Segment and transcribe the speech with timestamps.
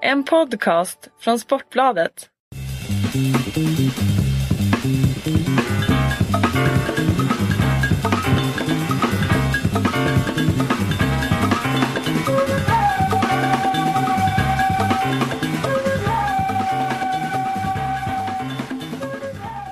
[0.00, 2.28] En podcast från Sportbladet.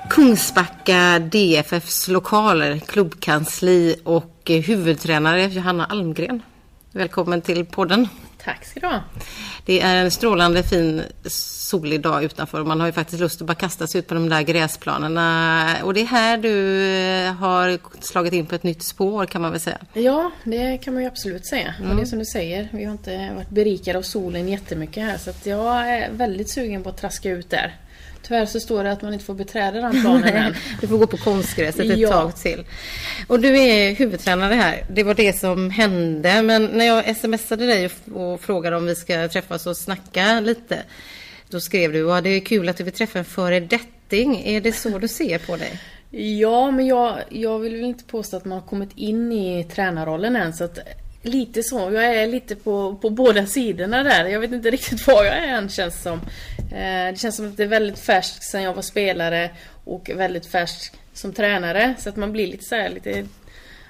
[0.09, 6.41] Kungsbacka DFFs lokaler, klubbkansli och eh, huvudtränare Johanna Almgren.
[6.91, 8.07] Välkommen till podden.
[8.47, 9.01] Tack ska du ha.
[9.65, 13.55] Det är en strålande fin solig dag utanför man har ju faktiskt lust att bara
[13.55, 15.65] kasta sig ut på de där gräsplanerna.
[15.83, 16.85] Och det är här du
[17.27, 19.77] eh, har slagit in på ett nytt spår kan man väl säga?
[19.93, 21.75] Ja, det kan man ju absolut säga.
[21.79, 21.89] Mm.
[21.89, 25.17] Och det är som du säger, vi har inte varit berikade av solen jättemycket här
[25.17, 27.75] så att jag är väldigt sugen på att traska ut där.
[28.27, 30.53] Tyvärr så står det att man inte får beträda den planen än.
[30.81, 32.09] du får gå på konstgräset ett ja.
[32.09, 32.63] tag till.
[33.27, 34.85] Och du är huvudtränare här.
[34.89, 36.41] Det var det som hände.
[36.41, 40.79] Men när jag smsade dig och frågade om vi ska träffas och snacka lite.
[41.49, 44.41] Då skrev du att det är kul att du vill träffa en föredetting.
[44.45, 45.79] Är det så du ser på dig?
[46.39, 50.35] Ja, men jag, jag vill väl inte påstå att man har kommit in i tränarrollen
[50.35, 50.53] än.
[50.53, 50.79] Så att
[51.21, 51.79] Lite så.
[51.93, 54.25] Jag är lite på, på båda sidorna där.
[54.25, 56.21] Jag vet inte riktigt var jag är än känns som.
[56.71, 59.49] Eh, det känns som att det är väldigt färskt sen jag var spelare
[59.83, 61.93] och väldigt färskt som tränare.
[61.99, 63.25] Så att man blir lite så här, lite...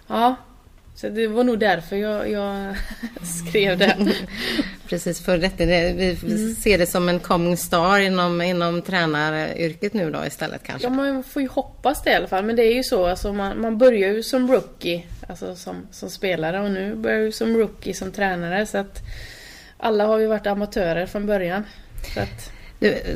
[0.08, 0.36] Ja.
[0.96, 2.76] Så det var nog därför jag, jag
[3.48, 3.98] skrev det.
[4.88, 5.66] Precis, för detta.
[5.66, 6.56] Vi mm.
[6.56, 10.88] ser det som en coming star inom, inom tränaryrket nu då istället kanske?
[10.88, 12.44] Ja, man får ju hoppas det i alla fall.
[12.44, 16.10] Men det är ju så, alltså man, man börjar ju som rookie, alltså som, som
[16.10, 18.66] spelare och nu börjar jag som rookie som tränare.
[18.66, 19.02] Så att
[19.78, 21.64] alla har ju varit amatörer från början.
[22.14, 22.57] Så att...
[22.80, 23.16] Du,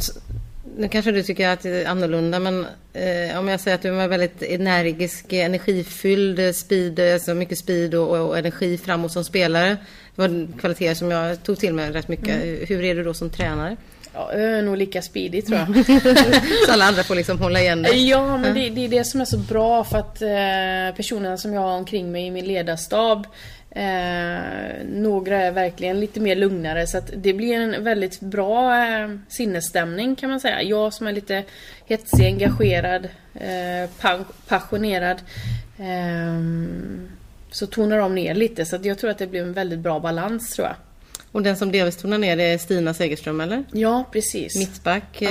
[0.77, 3.89] nu kanske du tycker att det är annorlunda men eh, om jag säger att du
[3.89, 9.77] var väldigt energisk, energifylld, speed, alltså mycket speed och, och, energi framåt som spelare.
[10.15, 12.43] Det var kvaliteter som jag tog till mig rätt mycket.
[12.43, 12.65] Mm.
[12.67, 13.77] Hur är du då som tränare?
[14.13, 15.85] Ja, jag är nog lika speedig tror jag.
[16.65, 17.89] så alla andra får liksom hålla igen det?
[17.89, 21.53] Ja, men det, det är det som är så bra för att eh, personerna som
[21.53, 23.27] jag har omkring mig i min ledarstab
[23.75, 29.09] Eh, några är verkligen lite mer lugnare så att det blir en väldigt bra eh,
[29.27, 30.63] sinnesstämning kan man säga.
[30.63, 31.43] Jag som är lite
[31.85, 33.89] hetsig, engagerad, eh,
[34.47, 35.21] passionerad
[35.77, 36.39] eh,
[37.51, 39.99] så tonar de ner lite så att jag tror att det blir en väldigt bra
[39.99, 40.75] balans tror jag.
[41.31, 43.63] Och den som delvis tonar ner det är Stina Segerström eller?
[43.71, 44.55] Ja precis.
[44.55, 45.21] Mittback.
[45.21, 45.29] Ja.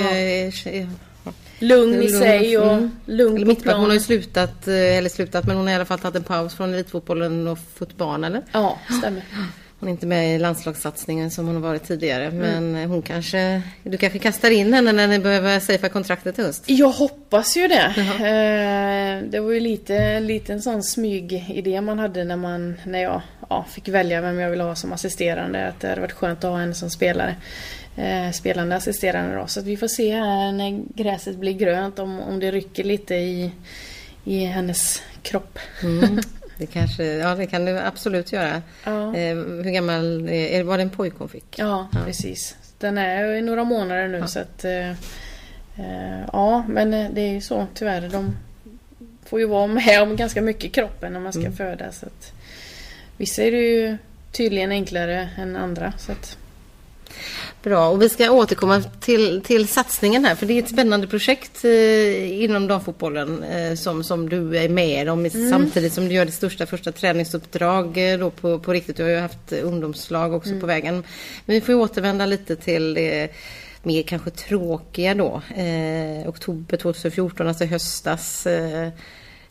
[1.59, 2.91] Lugn i sig och mm.
[3.05, 3.79] lugn på plan.
[3.79, 6.23] Hon har ju slutat, eh, eller slutat, men hon har i alla fall tagit en
[6.23, 8.41] paus från elitfotbollen och fått barn, eller?
[8.51, 9.23] Ja, stämmer.
[9.79, 12.25] Hon är inte med i landslagssatsningen som hon har varit tidigare.
[12.25, 12.71] Mm.
[12.71, 16.63] Men hon kanske, du kanske kastar in henne när ni behöver safea kontraktet i höst?
[16.67, 17.93] Jag hoppas ju det.
[17.97, 23.21] Uh Det var ju lite, lite en sån smygidé man hade när, man, när jag
[23.49, 25.67] ja, fick välja vem jag ville ha som assisterande.
[25.67, 27.35] Att det hade varit skönt att ha henne som spelare
[27.95, 29.47] eh, spelande assisterande då.
[29.47, 33.15] Så att vi får se här när gräset blir grönt om, om det rycker lite
[33.15, 33.51] i,
[34.23, 35.59] i hennes kropp.
[35.83, 36.19] Mm.
[36.57, 38.61] Det kanske, ja det kan det absolut göra.
[38.83, 39.15] Ja.
[39.15, 41.59] Eh, hur gammal, är, var det en pojk hon fick?
[41.59, 41.99] Ja, ja.
[42.05, 42.55] precis.
[42.79, 44.27] Den är i några månader nu ja.
[44.27, 44.95] så att eh, eh
[46.33, 48.09] Ja, men eh, det är ju så tyvärr.
[48.09, 48.37] De
[49.25, 51.55] får ju vara med om ganska mycket i kroppen när man ska mm.
[51.55, 51.91] föda.
[51.91, 52.33] Så att,
[53.17, 53.97] vissa är det ju
[54.31, 55.93] tydligen enklare än andra.
[55.97, 56.37] Så att,
[57.63, 61.65] Bra, och vi ska återkomma till, till satsningen här för det är ett spännande projekt
[61.65, 65.51] eh, inom damfotbollen eh, som, som du är med om mm.
[65.51, 68.97] samtidigt som du gör ditt största första träningsuppdrag eh, då på, på riktigt.
[68.97, 70.61] Du har ju haft ungdomslag också mm.
[70.61, 71.03] på vägen.
[71.45, 73.29] Men vi får ju återvända lite till det
[73.83, 75.41] mer kanske tråkiga då.
[75.55, 78.47] Eh, oktober 2014, alltså höstas.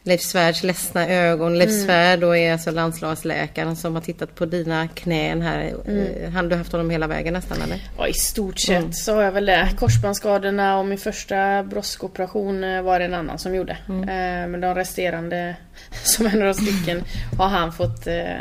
[0.02, 1.58] Leif Svärds ledsna ögon.
[1.58, 1.86] Leif mm.
[1.86, 5.74] Svärd då är alltså landslagsläkaren som har tittat på dina knän här.
[5.86, 6.32] Mm.
[6.32, 7.80] Han du haft honom hela vägen nästan eller?
[7.98, 8.92] Ja i stort sett mm.
[8.92, 9.68] så har jag väl det.
[9.78, 13.76] Korsbandsskadorna och min första broskoperation eh, var det en annan som gjorde.
[13.88, 14.02] Mm.
[14.02, 15.56] Eh, men de resterande,
[16.02, 17.04] som är några stycken,
[17.38, 18.38] har han fått eh,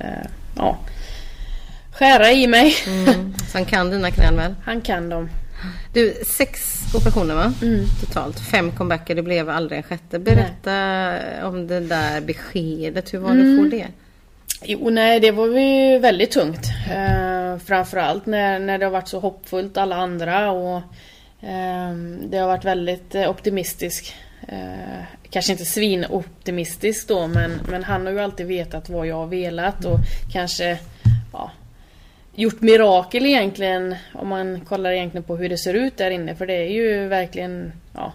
[0.00, 0.26] eh,
[0.56, 0.78] ja,
[1.92, 2.74] skära i mig.
[2.86, 3.34] Mm.
[3.50, 4.54] Så han kan dina knän väl?
[4.64, 5.28] Han kan dem.
[5.92, 7.52] Du, sex operationer va?
[7.62, 7.84] Mm.
[8.00, 8.40] Totalt.
[8.40, 10.18] Fem comebacker, det blev aldrig en sjätte.
[10.18, 11.44] Berätta nej.
[11.44, 13.14] om det där beskedet.
[13.14, 13.58] Hur var det mm.
[13.58, 13.86] att få det?
[14.64, 16.66] Jo, nej, det var ju väldigt tungt.
[16.90, 20.76] Eh, framförallt när, när det har varit så hoppfullt alla andra och
[21.40, 21.94] eh,
[22.28, 24.14] det har varit väldigt eh, optimistiskt.
[24.48, 29.26] Eh, kanske inte svinoptimistiskt då, men, men han har ju alltid vetat vad jag har
[29.26, 29.98] velat och
[30.32, 30.78] kanske
[32.34, 36.46] gjort mirakel egentligen om man kollar egentligen på hur det ser ut där inne för
[36.46, 38.12] det är ju verkligen ja,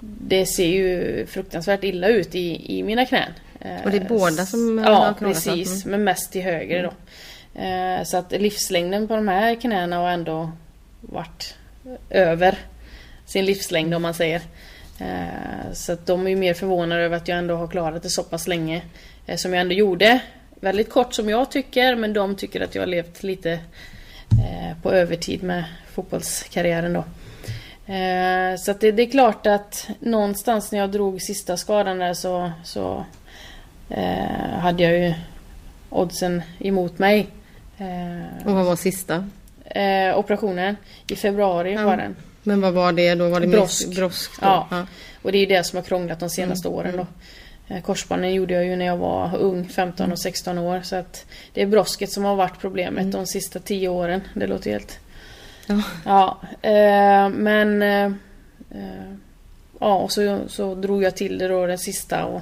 [0.00, 3.32] Det ser ju fruktansvärt illa ut i, i mina knän.
[3.84, 6.92] Och det är båda som Ja precis, men mest till höger då.
[7.60, 10.50] Eh, så att livslängden på de här knäna har ändå
[11.00, 11.54] varit
[12.10, 12.58] över
[13.26, 14.42] sin livslängd om man säger.
[14.98, 18.10] Eh, så att de är ju mer förvånade över att jag ändå har klarat det
[18.10, 18.82] så pass länge
[19.26, 20.20] eh, som jag ändå gjorde.
[20.60, 23.58] Väldigt kort som jag tycker men de tycker att jag har levt lite
[24.82, 25.64] på övertid med
[25.94, 27.04] fotbollskarriären då.
[28.58, 32.50] Så att det, det, är klart att någonstans när jag drog sista skadan där så,
[32.64, 33.04] så
[34.60, 35.14] hade jag ju
[35.90, 37.28] oddsen emot mig.
[37.78, 39.28] Eh, och vad var sista?
[39.64, 40.76] Eh, operationen.
[41.08, 41.84] I februari ja.
[41.84, 42.16] var den.
[42.42, 43.28] Men vad var det då?
[43.28, 43.96] Var det brosk?
[43.96, 44.68] brosk ja.
[44.70, 44.86] ja.
[45.22, 46.78] Och det är det som har krånglat de senaste mm.
[46.78, 47.06] åren då.
[47.70, 50.80] Eh, korsbanden gjorde jag ju när jag var ung, 15 och 16 år.
[50.82, 53.10] Så att det är brosket som har varit problemet mm.
[53.10, 54.20] de sista 10 åren.
[54.34, 54.98] Det låter helt...
[55.66, 55.82] Ja.
[56.04, 57.82] ja eh, men...
[57.82, 58.12] Eh,
[58.70, 59.14] eh,
[59.80, 62.40] ja, och så, så drog jag till det då den sista och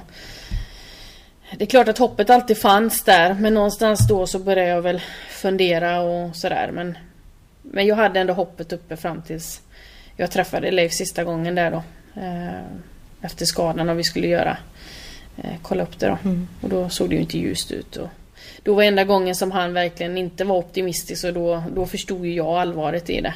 [1.57, 5.01] det är klart att hoppet alltid fanns där men någonstans då så började jag väl
[5.29, 6.97] fundera och sådär men
[7.61, 9.61] Men jag hade ändå hoppet uppe fram tills
[10.15, 11.83] Jag träffade Leif sista gången där då
[12.21, 12.63] eh,
[13.21, 14.57] Efter skadan och vi skulle göra
[15.43, 16.47] eh, Kolla upp det då mm.
[16.61, 18.07] och då såg det ju inte ljust ut och
[18.63, 22.33] Då var enda gången som han verkligen inte var optimistisk och då, då förstod ju
[22.33, 23.33] jag allvaret i det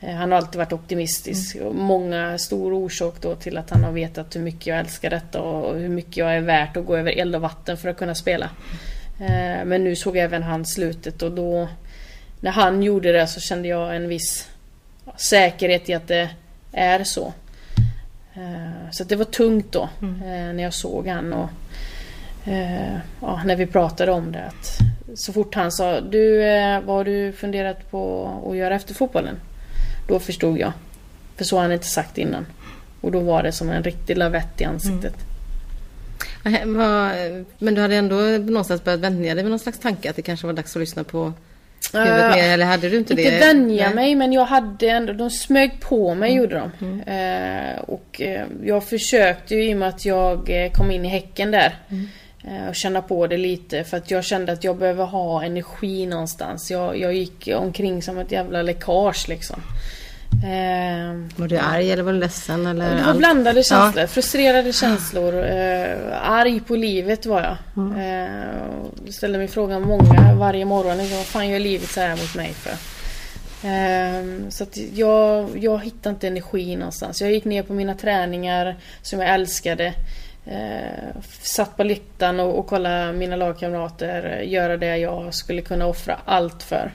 [0.00, 1.56] Eh, han har alltid varit optimistisk.
[1.56, 1.66] Mm.
[1.66, 5.40] Och många stor orsak då till att han har vetat hur mycket jag älskar detta
[5.40, 8.14] och hur mycket jag är värt att gå över eld och vatten för att kunna
[8.14, 8.50] spela.
[9.20, 11.68] Eh, men nu såg även han slutet och då
[12.40, 14.48] när han gjorde det så kände jag en viss
[15.16, 16.30] säkerhet i att det
[16.72, 17.32] är så.
[18.34, 20.56] Eh, så det var tungt då mm.
[20.56, 21.48] när jag såg han och
[23.20, 24.44] ja, när vi pratade om det.
[24.44, 24.78] Att
[25.14, 26.38] så fort han sa du,
[26.84, 29.36] vad har du funderat på att göra efter fotbollen?
[30.08, 30.72] Då förstod jag.
[31.36, 32.46] För så har han inte sagt innan.
[33.00, 35.14] Och då var det som en riktig lavett i ansiktet.
[36.44, 37.46] Mm.
[37.58, 38.16] Men du hade ändå
[38.52, 41.04] någonstans börjat vänja dig med någon slags tanke att det kanske var dags att lyssna
[41.04, 41.32] på
[41.92, 43.22] huvudet uh, mer, eller hade du inte, det?
[43.22, 46.42] Inte vänja mig men jag hade ändå, de smög på mig mm.
[46.42, 46.86] gjorde de.
[46.86, 47.74] Mm.
[47.74, 51.08] Uh, och uh, jag försökte ju i och med att jag eh, kom in i
[51.08, 51.74] Häcken där.
[51.88, 52.08] Mm.
[52.68, 56.70] Och känna på det lite för att jag kände att jag behöver ha energi någonstans.
[56.70, 59.62] Jag, jag gick omkring som ett jävla läckage liksom.
[60.44, 62.66] Eh, var du arg eller var du ledsen?
[62.66, 64.00] Eller det var blandade känslor.
[64.00, 64.06] Ja.
[64.06, 65.34] Frustrerade känslor.
[65.44, 67.56] Eh, arg på livet var jag.
[67.76, 68.24] Mm.
[68.24, 70.98] Eh, ställde mig frågan många varje morgon.
[70.98, 72.72] Vad fan gör livet så här mot mig för?
[73.68, 77.20] Eh, så att jag, jag hittade inte energi någonstans.
[77.20, 79.94] Jag gick ner på mina träningar som jag älskade.
[80.46, 86.16] Eh, satt på läktaren och, och kollade mina lagkamrater göra det jag skulle kunna offra
[86.24, 86.92] allt för.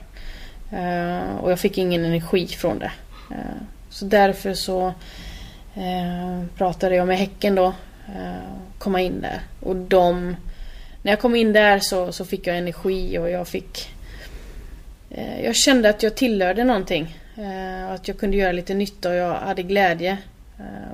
[0.72, 2.92] Eh, och jag fick ingen energi från det.
[3.30, 4.86] Eh, så därför så
[5.74, 7.66] eh, pratade jag med Häcken då.
[8.16, 9.40] Eh, komma in där.
[9.60, 10.36] Och de...
[11.02, 13.94] När jag kom in där så, så fick jag energi och jag fick...
[15.10, 17.18] Eh, jag kände att jag tillhörde någonting.
[17.36, 20.18] Eh, att jag kunde göra lite nytta och jag hade glädje.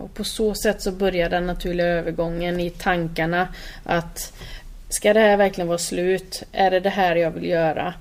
[0.01, 3.49] Och på så sätt så började den naturliga övergången i tankarna
[3.85, 4.33] att
[4.93, 6.43] Ska det här verkligen vara slut?
[6.53, 7.95] Är det det här jag vill göra?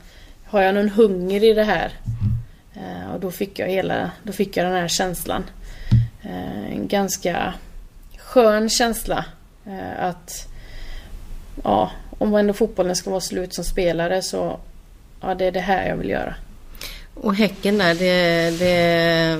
[0.45, 1.91] Har jag någon hunger i det här?
[2.73, 5.43] Eh, och då fick jag hela, då fick jag den här känslan.
[6.21, 7.53] Eh, en ganska
[8.17, 9.25] skön känsla.
[9.65, 10.47] Eh, att
[11.63, 14.59] ja, om ändå fotbollen ska vara slut som spelare så
[15.21, 16.35] ja, det är det här jag vill göra.
[17.13, 19.37] Och Häcken där, det, det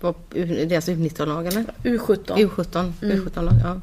[0.00, 1.64] var det är alltså U19-lag eller?
[1.82, 2.24] U17.
[2.24, 3.20] U17, mm.
[3.20, 3.80] U17-lag, ja.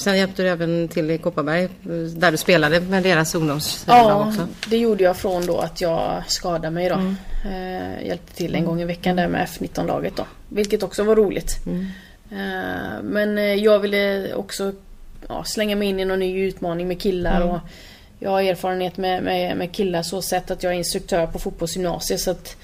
[0.00, 1.68] Sen hjälpte du även till i Kopparberg
[2.16, 4.40] där du spelade med deras ungdomslag ja, också.
[4.40, 6.94] Ja, det gjorde jag från då att jag skadade mig då.
[6.94, 7.16] Mm.
[7.44, 10.26] Eh, hjälpte till en gång i veckan där med F19-laget då.
[10.48, 11.66] Vilket också var roligt.
[11.66, 11.86] Mm.
[12.30, 14.72] Eh, men eh, jag ville också
[15.28, 17.36] ja, slänga mig in i någon ny utmaning med killar.
[17.36, 17.48] Mm.
[17.48, 17.60] Och
[18.18, 22.20] jag har erfarenhet med, med, med killar så sätt att jag är instruktör på fotbollsgymnasiet.
[22.20, 22.56] Så att,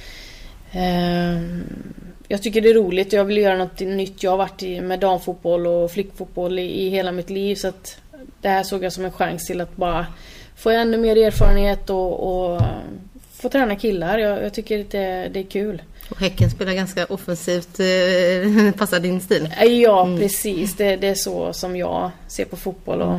[0.73, 1.41] eh,
[2.29, 4.23] jag tycker det är roligt och jag vill göra något nytt.
[4.23, 7.55] Jag har varit med damfotboll och flickfotboll i, i hela mitt liv.
[7.55, 7.97] Så att
[8.41, 10.07] det här såg jag som en chans till att bara
[10.57, 12.63] få ännu mer erfarenhet och, och
[13.33, 14.19] få träna killar.
[14.19, 15.83] Jag, jag tycker det, det är kul.
[16.11, 19.55] Och Häcken spelar ganska offensivt, eh, passar din stil?
[19.83, 20.19] Ja, mm.
[20.19, 20.77] precis.
[20.77, 23.19] Det, det, är så som jag ser på fotboll och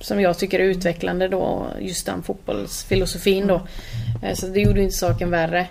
[0.00, 3.66] som jag tycker är utvecklande då, just den fotbollsfilosofin då.
[4.22, 5.66] Eh, så det gjorde inte saken värre.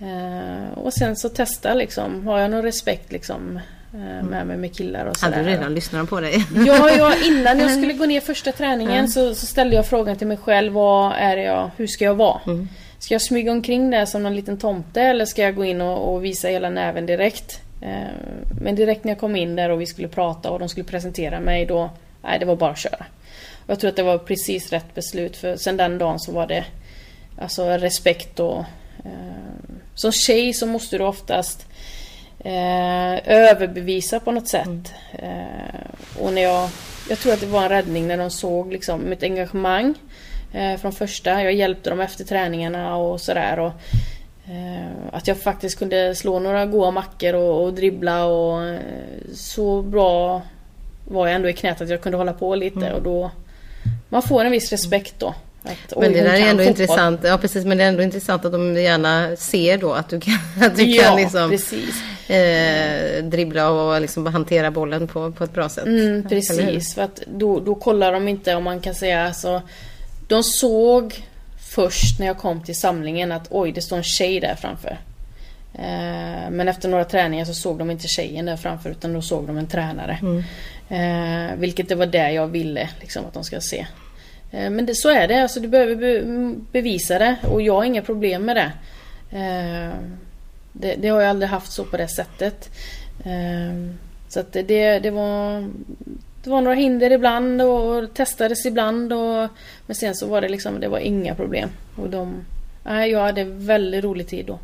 [0.00, 3.60] Eh, och sen så testa liksom, har jag någon respekt liksom
[3.94, 4.26] mm.
[4.26, 5.36] med mig med killar och sådär.
[5.36, 6.46] Hade du redan lyssnat på dig?
[6.66, 9.08] Ja, ja, innan jag skulle gå ner första träningen mm.
[9.08, 12.40] så, så, ställde jag frågan till mig själv, vad är jag, hur ska jag vara?
[12.46, 12.68] Mm.
[12.98, 16.14] Ska jag smyga omkring där som någon liten tomte eller ska jag gå in och,
[16.14, 17.60] och visa hela näven direkt?
[17.80, 17.90] Eh,
[18.60, 21.40] men direkt när jag kom in där och vi skulle prata och de skulle presentera
[21.40, 21.90] mig då,
[22.22, 23.06] nej det var bara att köra.
[23.66, 26.64] jag tror att det var precis rätt beslut för sen den dagen så var det
[27.38, 28.64] alltså respekt och eh,
[29.94, 31.66] som tjej så måste du oftast
[32.38, 34.66] eh, överbevisa på något sätt.
[34.66, 34.92] Mm.
[35.12, 36.68] Eh, och när jag,
[37.08, 39.94] jag tror att det var en räddning när de såg liksom mitt engagemang
[40.52, 41.42] eh, från första.
[41.42, 43.58] Jag hjälpte dem efter träningarna och sådär.
[43.58, 43.72] Och,
[44.50, 48.80] eh, att jag faktiskt kunde slå några goa mackor och, och dribbla och eh,
[49.34, 50.42] så bra
[51.04, 52.92] var jag ändå i knät att jag kunde hålla på lite mm.
[52.92, 53.30] och då
[54.08, 55.34] man får en viss respekt då.
[55.66, 56.66] Att, men det där är ändå fotboll.
[56.66, 57.20] intressant.
[57.24, 60.34] Ja precis, men det är ändå intressant att de gärna ser då att du kan,
[60.62, 61.58] att du ja, kan liksom.
[62.28, 65.86] Eh, dribbla och liksom hantera bollen på, på ett bra sätt.
[65.86, 69.62] Mm, precis, för att då, då kollar de inte om man kan säga alltså
[70.28, 71.24] De såg
[71.76, 74.98] först när jag kom till samlingen att oj, det står en tjej där framför.
[75.74, 79.46] Eh, men efter några träningar så såg de inte tjejen där framför utan då såg
[79.46, 80.18] de en tränare.
[80.22, 80.44] Mm.
[80.88, 83.86] Eh, vilket det var det jag ville liksom, att de ska se.
[84.50, 86.22] Eh, men det, så är det, alltså du behöver be,
[86.72, 88.72] bevisa det och jag har inga problem med det.
[89.38, 89.94] Eh,
[90.72, 90.94] det.
[90.94, 91.08] det.
[91.08, 92.70] har jag aldrig haft så på det sättet.
[93.24, 93.94] Eh,
[94.28, 95.68] så att det, det var
[96.46, 99.48] det var några hinder ibland och testades ibland och
[99.86, 101.68] Men sen så var det liksom, det var inga problem.
[101.96, 102.44] Och de,
[102.84, 104.58] nej, jag hade väldigt rolig tid då.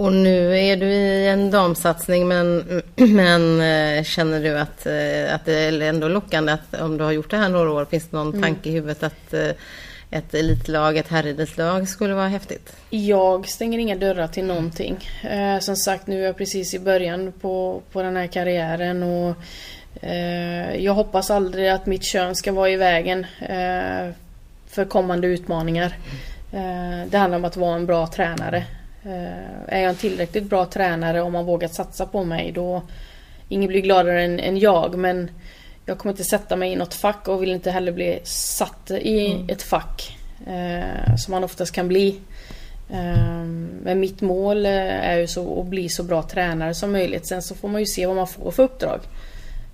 [0.00, 5.44] Och nu är du i en damsatsning men, men eh, känner du att, eh, att
[5.44, 8.16] det är ändå lockande att om du har gjort det här några år, finns det
[8.16, 8.42] någon mm.
[8.42, 9.50] tanke i huvudet att eh,
[10.10, 12.76] ett elitlag, ett herredelslag skulle vara häftigt?
[12.90, 15.08] Jag stänger inga dörrar till någonting.
[15.30, 19.34] Eh, som sagt, nu är jag precis i början på, på den här karriären och
[20.02, 24.14] eh, jag hoppas aldrig att mitt kön ska vara i vägen eh,
[24.66, 25.96] för kommande utmaningar.
[27.10, 28.64] det handlar om att vara en bra tränare.
[29.02, 32.82] Eh, är jag en tillräckligt bra tränare om man vågat satsa på mig då
[33.52, 34.94] Ingen blir gladare än, än jag.
[34.98, 35.30] Men
[35.86, 39.32] Jag kommer inte sätta mig i något fack och vill inte heller bli satt i
[39.32, 39.48] mm.
[39.48, 42.20] ett fack eh, Som man oftast kan bli.
[42.90, 43.44] Eh,
[43.82, 47.26] Men mitt mål eh, är ju så att bli så bra tränare som möjligt.
[47.26, 49.00] Sen så får man ju se vad man får för uppdrag.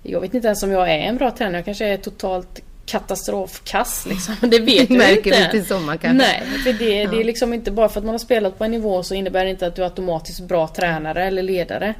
[0.03, 4.05] Jag vet inte ens om jag är en bra tränare, jag kanske är totalt katastrofkass
[4.09, 4.35] liksom.
[4.49, 5.45] Det vet du Märker inte.
[5.45, 6.27] du till sommar kanske?
[6.27, 7.09] Nej, för det, ja.
[7.09, 9.43] det är liksom inte bara för att man har spelat på en nivå så innebär
[9.43, 11.93] det inte att du är automatiskt bra tränare eller ledare.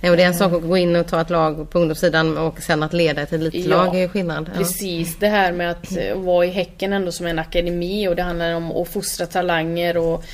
[0.00, 2.38] Nej, och det är en sak att gå in och ta ett lag på ungdomssidan
[2.38, 4.50] och sen att leda ett elitlag ja, är skillnad.
[4.52, 4.58] Ja.
[4.58, 8.22] Precis, det här med att eh, vara i Häcken ändå som en akademi och det
[8.22, 10.24] handlar om att fostra talanger och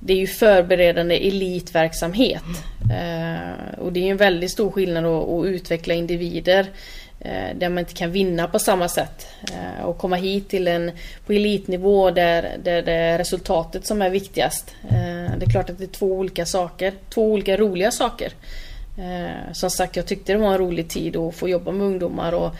[0.00, 2.42] det är ju förberedande elitverksamhet.
[2.90, 3.54] Mm.
[3.78, 7.78] Och det är en väldigt stor skillnad att, att utveckla individer Eh, Eh, där man
[7.78, 9.26] inte kan vinna på samma sätt.
[9.52, 10.90] Eh, och komma hit till en
[11.26, 14.74] på elitnivå där, där det är resultatet som är viktigast.
[14.88, 18.32] Eh, det är klart att det är två olika saker, två olika roliga saker.
[19.52, 22.50] Som sagt, jag tyckte det var en rolig tid att få jobba med ungdomar och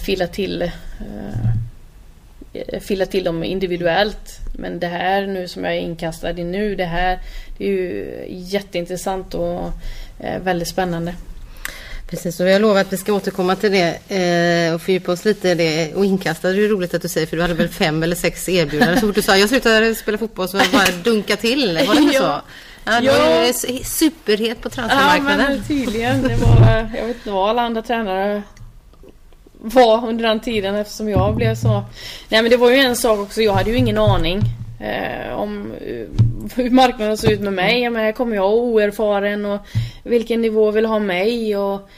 [0.00, 0.70] fila till
[2.80, 4.38] fylla till dem individuellt.
[4.58, 7.18] Men det här nu som jag är inkastad i nu, det här
[7.58, 9.70] det är ju jätteintressant och
[10.42, 11.14] väldigt spännande.
[12.10, 13.88] Precis, och vi har lovat att vi ska återkomma till det
[14.68, 15.94] eh, och fördjupa oss lite i det.
[15.94, 18.48] Och inkastade det är roligt att du säger, för du hade väl fem eller sex
[18.48, 19.00] erbjudanden.
[19.00, 21.80] Så fort du sa jag slutar spela fotboll så bara dunka till.
[21.86, 22.40] Var det inte så?
[22.84, 23.52] Ja, du ja.
[23.84, 25.40] superhet på transfermarknaden.
[25.40, 26.22] Ja, men tydligen.
[26.22, 28.42] Det var, jag vet inte vad alla andra tränare
[29.60, 31.84] var under den tiden eftersom jag blev så.
[32.28, 34.42] Nej men det var ju en sak också, jag hade ju ingen aning
[34.80, 36.06] eh, om eh,
[36.56, 37.90] hur marknaden såg ut med mig.
[37.90, 39.60] Men här kommer jag oerfaren och
[40.02, 41.88] vilken nivå vill ha mig och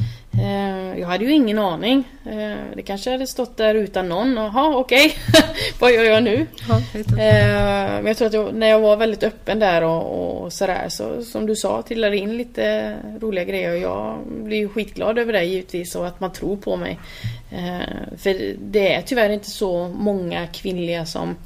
[0.43, 2.09] eh, jag hade ju ingen aning.
[2.27, 4.37] Eh, det kanske hade stått där utan någon.
[4.37, 5.07] Jaha, okej.
[5.07, 5.43] Okay.
[5.81, 6.47] Vad gör jag nu?
[6.69, 7.07] Ja, eh,
[7.97, 11.23] men jag tror att jag, när jag var väldigt öppen där och, och sådär så
[11.23, 13.71] som du sa trillade in lite roliga grejer.
[13.71, 16.99] Och jag blir ju skitglad över det givetvis och att man tror på mig.
[17.53, 21.37] Eh, för det är tyvärr inte så många kvinnliga som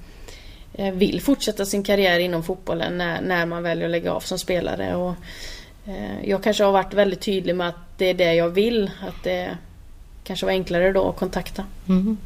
[0.72, 4.94] vill fortsätta sin karriär inom fotbollen när, när man väljer att lägga av som spelare.
[4.94, 5.14] Och,
[5.86, 8.90] eh, jag kanske har varit väldigt tydlig med att det är det jag vill.
[9.08, 9.58] Att det
[10.24, 11.64] kanske var enklare då att kontakta.
[11.88, 12.16] Mm.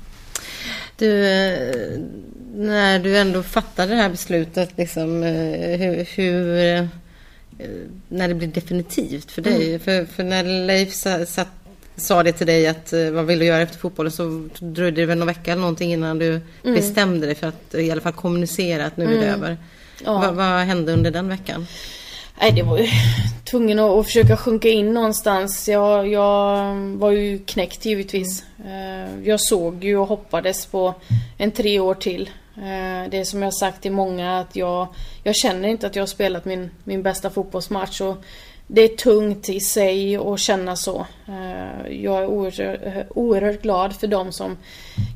[0.97, 2.01] Du, eh,
[2.55, 6.89] när du ändå fattade det här beslutet, liksom, hur, hur
[8.09, 9.69] när det blir definitivt för dig?
[9.69, 9.81] Mm.
[9.81, 10.93] För, för när Leif
[11.29, 11.64] satt
[11.97, 15.07] sa det till dig att eh, vad vill du göra efter fotbollen så dröjde det
[15.07, 16.41] väl någon vecka eller någonting innan du mm.
[16.63, 19.43] bestämde dig för att i alla fall kommunicera att nu är det mm.
[19.43, 19.57] över.
[20.05, 20.19] Ja.
[20.19, 21.67] Va, vad hände under den veckan?
[22.41, 22.89] Nej, det var ju
[23.45, 25.69] tvungen att, att försöka sjunka in någonstans.
[25.69, 28.45] Jag, jag var ju knäckt givetvis.
[28.65, 29.25] Mm.
[29.25, 30.95] Jag såg ju och hoppades på
[31.39, 32.31] en tre år till.
[32.57, 34.89] Eh, det är som jag sagt till många att jag,
[35.23, 38.01] jag känner inte att jag har spelat min, min bästa fotbollsmatch.
[38.01, 38.25] Och
[38.75, 41.07] det är tungt i sig att känna så.
[41.29, 44.57] Eh, jag är oerhört, eh, oerhört glad för de som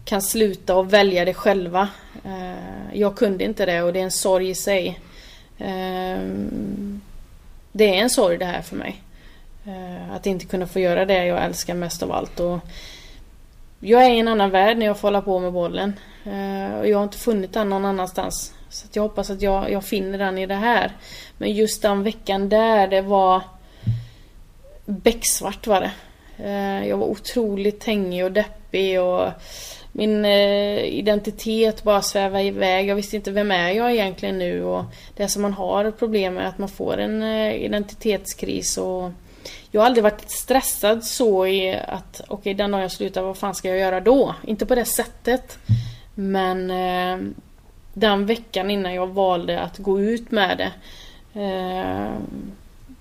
[0.04, 1.88] kan sluta och välja det själva.
[2.24, 5.00] Eh, jag kunde inte det och det är en sorg i sig.
[7.72, 9.02] Det är en sorg det här för mig.
[10.10, 12.40] Att inte kunna få göra det jag älskar mest av allt.
[12.40, 12.58] Och
[13.80, 15.92] jag är i en annan värld när jag får hålla på med bollen.
[16.24, 18.54] Eh, och jag har inte funnit den någon annanstans.
[18.68, 20.92] Så jag hoppas att jag, jag finner den i det här.
[21.38, 23.42] Men just den veckan där, det var
[24.84, 25.90] becksvart var det.
[26.44, 29.28] Eh, jag var otroligt hängig och deppig och
[29.92, 32.88] min eh, identitet bara svävade iväg.
[32.88, 34.84] Jag visste inte vem är jag egentligen nu och
[35.16, 39.10] det som man har problem med är att man får en identitetskris och
[39.70, 43.36] jag har aldrig varit stressad så i att okej okay, den dagen jag slutar, vad
[43.36, 44.34] fan ska jag göra då?
[44.44, 45.58] Inte på det sättet.
[46.14, 47.32] Men eh,
[47.94, 50.72] den veckan innan jag valde att gå ut med det
[51.40, 52.12] eh,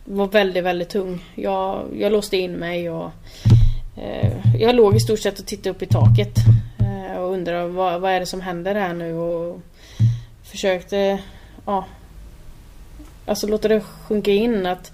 [0.06, 1.24] var väldigt, väldigt tung.
[1.36, 3.12] Jag, jag låste in mig och
[3.98, 6.38] eh, jag låg i stort sett och tittade upp i taket
[6.80, 9.62] eh, och undrade vad, vad är det som händer här nu och
[10.44, 11.20] försökte,
[11.66, 11.86] ja,
[13.26, 14.92] alltså låta det sjunka in att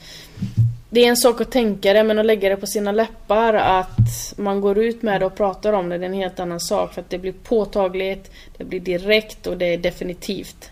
[0.93, 4.33] det är en sak att tänka det men att lägga det på sina läppar att
[4.37, 6.93] man går ut med det och pratar om det, det är en helt annan sak.
[6.93, 10.71] För att det blir påtagligt, det blir direkt och det är definitivt.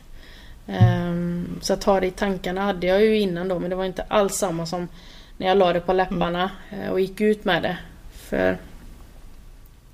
[0.67, 3.85] Um, så att ha det i tankarna hade jag ju innan då men det var
[3.85, 4.87] inte alls samma som
[5.37, 6.91] när jag la det på läpparna mm.
[6.91, 7.77] och gick ut med det.
[8.13, 8.57] För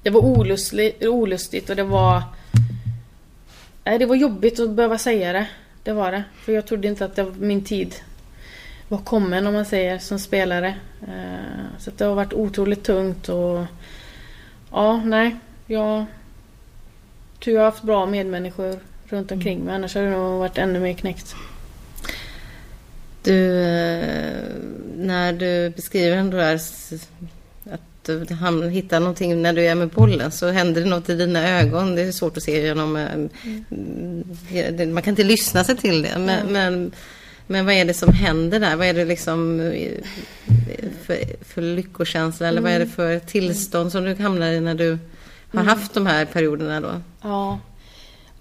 [0.03, 2.21] det var olustigt, olustigt och det var...
[3.83, 5.47] Nej, det var jobbigt att behöva säga det.
[5.83, 6.23] Det var det.
[6.35, 7.95] För jag trodde inte att det var min tid
[8.87, 10.75] var kommen om man säger som spelare.
[11.01, 13.65] Eh, så det har varit otroligt tungt och
[14.71, 15.35] ja, nej.
[15.67, 16.05] Jag
[17.43, 19.75] tror jag har haft bra medmänniskor runt omkring mig.
[19.75, 21.35] Annars hade det nog varit ännu mer knäckt.
[23.23, 24.45] Du, eh,
[24.95, 26.55] när du beskriver ändå där
[27.71, 31.59] att du hittar någonting när du är med bollen så händer det något i dina
[31.59, 31.95] ögon.
[31.95, 32.95] Det är svårt att se genom...
[32.95, 34.93] Eh, mm.
[34.93, 36.17] Man kan inte lyssna sig till det.
[36.17, 36.53] Men, mm.
[36.53, 36.91] men
[37.47, 38.75] men vad är det som händer där?
[38.75, 39.91] Vad är det liksom eh,
[41.03, 42.63] för, för lyckokänsla eller mm.
[42.63, 44.89] vad är det för tillstånd som du hamnar i när du
[45.51, 45.67] har mm.
[45.67, 47.01] haft de här perioderna då?
[47.21, 47.59] Ja.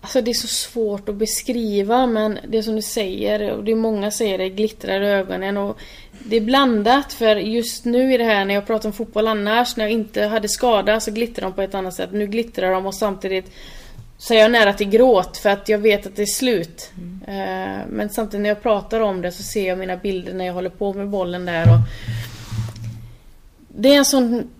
[0.00, 3.76] Alltså det är så svårt att beskriva men det som du säger, och det är
[3.76, 5.78] många säger det, glittrar i ögonen och
[6.10, 9.76] det är blandat för just nu i det här när jag pratar om fotboll annars,
[9.76, 12.10] när jag inte hade skada så glittrar de på ett annat sätt.
[12.12, 13.52] Nu glittrar de och samtidigt
[14.18, 16.90] så är jag nära till gråt för att jag vet att det är slut.
[16.98, 17.88] Mm.
[17.88, 20.70] Men samtidigt när jag pratar om det så ser jag mina bilder när jag håller
[20.70, 21.62] på med bollen där.
[21.62, 21.78] Och
[23.68, 24.50] det är en sån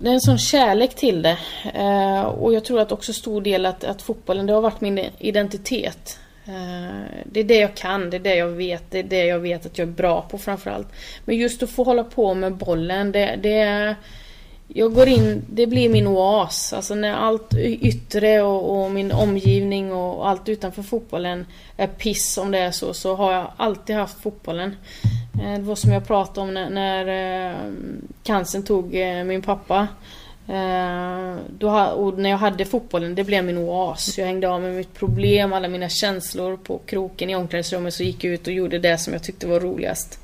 [0.00, 1.38] det är en sån kärlek till det.
[1.74, 5.00] Eh, och jag tror att också stor del att, att fotbollen, det har varit min
[5.18, 6.18] identitet.
[6.46, 9.38] Eh, det är det jag kan, det är det jag vet, det är det jag
[9.38, 10.88] vet att jag är bra på framförallt.
[11.24, 13.96] Men just att få hålla på med bollen, det, det är
[14.68, 16.72] jag går in, det blir min oas.
[16.72, 22.50] Alltså när allt yttre och, och, min omgivning och allt utanför fotbollen är piss om
[22.50, 24.76] det är så, så har jag alltid haft fotbollen.
[25.42, 27.56] Eh, det var som jag pratade om när, när eh,
[28.22, 29.88] cancern tog eh, min pappa.
[31.48, 34.18] Då, och när jag hade fotbollen, det blev min oas.
[34.18, 38.24] Jag hängde av med mitt problem, alla mina känslor på kroken i omklädningsrummet så gick
[38.24, 40.20] jag ut och gjorde det som jag tyckte var roligast.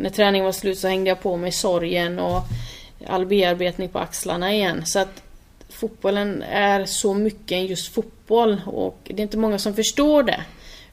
[0.00, 2.42] När träningen var slut så hängde jag på mig sorgen och
[3.06, 4.86] all bearbetning på axlarna igen.
[4.86, 5.22] Så att
[5.68, 10.44] fotbollen är så mycket än just fotboll och det är inte många som förstår det.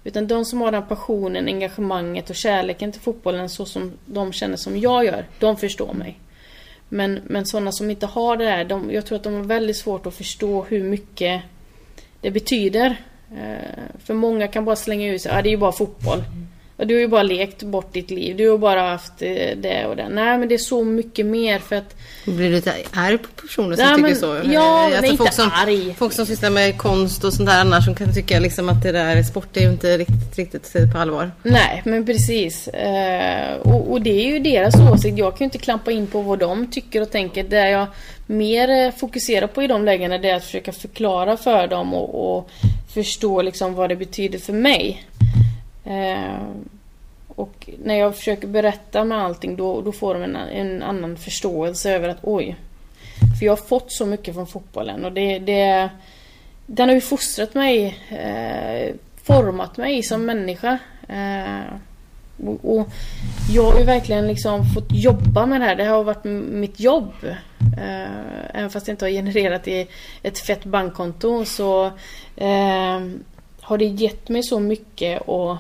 [0.04, 4.58] Utan de som har den passionen, engagemanget och kärleken till fotbollen så som de känner
[4.58, 6.20] som jag gör, de förstår mig.
[6.89, 9.78] Men, men sådana som inte har det där, de, jag tror att de har väldigt
[9.78, 11.41] svårt att förstå hur mycket
[12.22, 12.96] det betyder.
[13.32, 16.24] Eh, för många kan bara slänga ut sig, ja det är ju bara fotboll.
[16.86, 18.38] Du har ju bara lekt bort ditt liv.
[18.38, 20.10] Du har bara haft eh, det och det.
[20.10, 21.96] Nej men det är så mycket mer för att...
[22.26, 24.52] Blir du lite arg på personer som nej, tycker men, så?
[24.54, 25.96] Ja, alltså, nej, folk inte som, arg.
[25.98, 28.92] Folk som sysslar med konst och sånt där annars som kan tycka liksom att det
[28.92, 31.32] där sport är ju inte riktigt, riktigt på allvar.
[31.44, 32.68] Nej men precis.
[32.68, 35.18] Eh, och, och, det är ju deras åsikt.
[35.18, 37.44] Jag kan ju inte klampa in på vad de tycker och tänker.
[37.44, 37.88] Det jag
[38.26, 42.38] mer eh, fokuserar på i de lägena det är att försöka förklara för dem och,
[42.38, 42.50] och
[42.94, 45.08] förstå liksom vad det betyder för mig.
[45.88, 46.41] Eh,
[47.28, 51.91] och när jag försöker berätta med allting då, då får de en, en annan förståelse
[51.91, 52.56] över att oj.
[53.39, 55.89] För jag har fått så mycket från fotbollen och det, det
[56.65, 60.80] den har ju fostrat mig, eh, format mig som människa.
[61.08, 61.73] Eh,
[62.45, 62.88] och, och,
[63.54, 65.76] jag har ju verkligen liksom fått jobba med det här.
[65.76, 67.13] Det har varit mitt jobb.
[67.78, 69.88] Eh, även fast det inte har genererat i
[70.23, 71.86] ett fett bankkonto så
[72.36, 73.00] eh,
[73.62, 75.58] har det gett mig så mycket och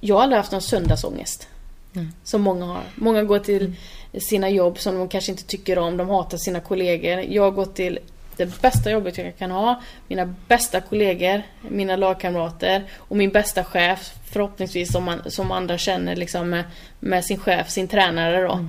[0.00, 1.48] jag har aldrig haft någon söndagsångest.
[1.94, 2.12] Mm.
[2.24, 2.82] Som många har.
[2.94, 3.72] Många går till
[4.18, 5.96] sina jobb som de kanske inte tycker om.
[5.96, 7.20] De hatar sina kollegor.
[7.28, 7.98] Jag går till
[8.36, 14.12] det bästa jobbet jag kan ha, mina bästa kollegor, mina lagkamrater och min bästa chef
[14.32, 16.64] förhoppningsvis som, man, som andra känner liksom med,
[17.00, 18.52] med sin chef, sin tränare då.
[18.52, 18.68] Mm.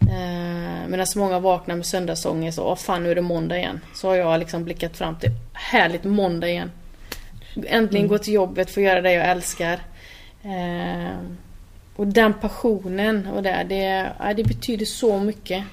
[0.00, 3.80] Eh, Medan många vaknar med söndagsångest och fan nu är det måndag igen.
[3.94, 6.70] Så har jag liksom blickat fram till härligt måndag igen.
[7.54, 8.08] Äntligen mm.
[8.08, 9.80] gå till jobbet, få göra det jag älskar.
[10.42, 11.18] Eh,
[11.96, 15.64] och den passionen och det, det, det betyder så mycket.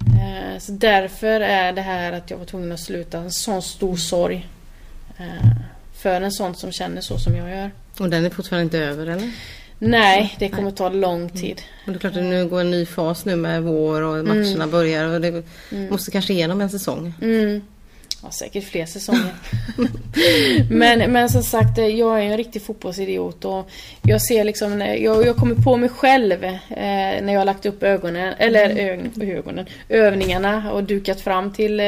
[0.00, 3.96] Eh, så därför är det här att jag var tvungen att sluta en sån stor
[3.96, 4.48] sorg.
[5.18, 5.50] Eh,
[5.94, 7.70] för en sån som känner så som jag gör.
[8.00, 9.32] Och den är fortfarande inte över eller?
[9.78, 11.34] Nej, det kommer ta lång mm.
[11.34, 11.62] tid.
[11.62, 11.84] Mm.
[11.86, 14.54] Och det är klart att nu går en ny fas nu med vår och matcherna
[14.54, 14.70] mm.
[14.70, 15.90] börjar och det mm.
[15.90, 17.14] måste kanske igenom en säsong.
[17.22, 17.62] Mm.
[18.22, 19.34] Ja, säkert fler säsonger.
[20.70, 23.70] men, men som sagt, jag är en riktig fotbollsidiot och
[24.02, 27.82] jag ser liksom, jag, jag kommer på mig själv eh, när jag har lagt upp
[27.82, 29.10] ögonen, eller mm.
[29.20, 31.86] ögonen, övningarna och dukat fram till eh,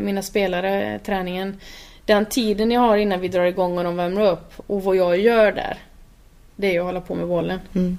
[0.00, 1.60] mina spelare, träningen.
[2.04, 5.20] Den tiden jag har innan vi drar igång och de värmer upp och vad jag
[5.20, 5.76] gör där.
[6.56, 7.60] Det är att hålla på med bollen.
[7.74, 7.98] Mm.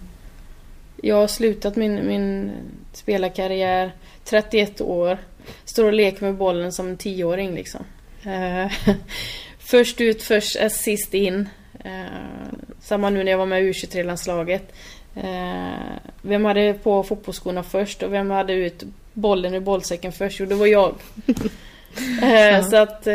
[1.01, 2.51] Jag har slutat min, min
[2.93, 3.91] spelarkarriär,
[4.23, 5.17] 31 år.
[5.65, 7.86] Står och leker med bollen som en tioåring liksom.
[8.25, 8.71] Uh,
[9.60, 11.49] först ut, först sist in.
[11.86, 14.73] Uh, samma nu när jag var med i U23-landslaget.
[15.17, 20.39] Uh, vem hade på fotbollsskorna först och vem hade ut bollen ur bollsäcken först?
[20.39, 20.95] Jo, det var jag.
[22.21, 22.63] ja.
[22.63, 23.08] Så att...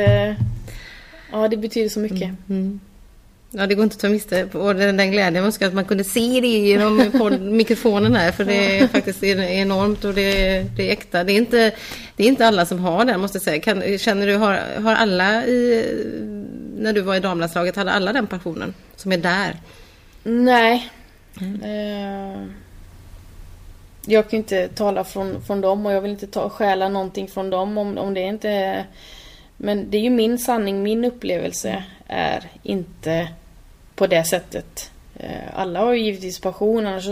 [1.33, 2.31] ja, det betyder så mycket.
[2.49, 2.81] Mm.
[3.51, 5.35] Ja, det går inte att ta miste på den, den glädjen.
[5.35, 6.97] Jag önskar att man kunde se det genom
[7.57, 8.33] mikrofonen här.
[8.33, 11.25] För det är faktiskt enormt och det är, det är äkta.
[11.25, 11.73] Det är, inte,
[12.17, 13.61] det är inte alla som har den måste jag säga.
[13.61, 15.87] Kan, känner du, har, har alla i,
[16.79, 19.57] när du var i damlandslaget, hade alla den passionen som är där?
[20.23, 20.91] Nej.
[21.41, 21.63] Mm.
[21.63, 22.47] Uh,
[24.07, 27.51] jag kan inte tala från, från dem och jag vill inte ta, stjäla någonting från
[27.51, 28.85] dem om, om det inte
[29.61, 33.29] men det är ju min sanning, min upplevelse är inte
[33.99, 34.91] på det sättet.
[35.17, 37.09] Eh, alla har ju givetvis passion annars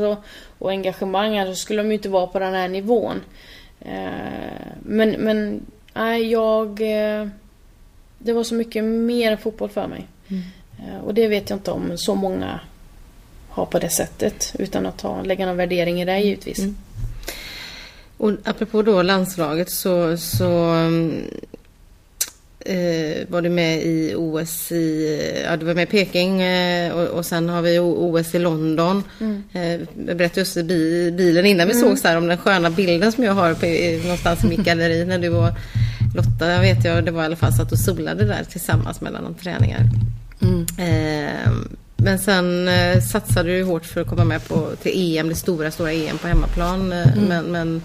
[0.59, 3.20] och engagemang, annars skulle de ju inte vara på den här nivån.
[3.81, 6.81] Eh, men, men nej, jag...
[6.81, 7.29] Eh,
[8.18, 10.07] det var så mycket mer än fotboll för mig.
[10.29, 11.01] Mm.
[11.01, 12.61] Och det vet jag inte om så många
[13.49, 16.59] har på det sättet utan att ta, lägga någon värdering i det givetvis.
[16.59, 16.77] Mm.
[18.16, 20.75] Och apropå då landslaget så, så
[22.66, 27.07] eh, var du med i OS i, ja du var med i Peking eh, och,
[27.07, 29.02] och sen har vi OS i London.
[29.20, 29.42] Mm.
[29.52, 30.62] Eh, jag berättade just i
[31.16, 31.88] bilen innan vi mm.
[31.88, 33.66] sågs här om den sköna bilden som jag har på,
[34.02, 35.50] någonstans i mitt galleri när du och
[36.16, 39.00] Lotta, jag vet jag, det var i alla fall så att du solade där tillsammans
[39.00, 39.83] mellan träningar.
[40.42, 40.66] Mm.
[40.79, 41.52] Eh,
[41.96, 45.70] men sen eh, satsade du hårt för att komma med på, till EM, det stora,
[45.70, 46.92] stora EM på hemmaplan.
[46.92, 47.24] Eh, mm.
[47.24, 47.83] Men, men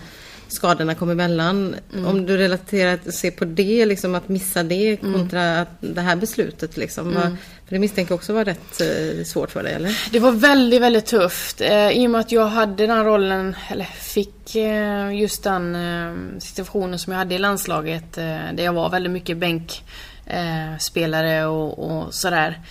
[0.54, 1.76] skadorna kom emellan.
[1.94, 2.06] Mm.
[2.06, 5.66] Om du relaterar, ser på det, liksom att missa det kontra mm.
[5.80, 6.78] det här beslutet.
[6.78, 7.18] Liksom.
[7.18, 7.38] Mm.
[7.66, 10.10] För det misstänker också var rätt eh, svårt för dig, eller?
[10.12, 11.62] Det var väldigt, väldigt tufft.
[11.62, 16.14] Eh, I och med att jag hade den rollen, eller fick eh, just den eh,
[16.40, 18.14] situationen som jag hade i landslaget.
[18.14, 22.62] Där jag var väldigt mycket bänkspelare och, och sådär.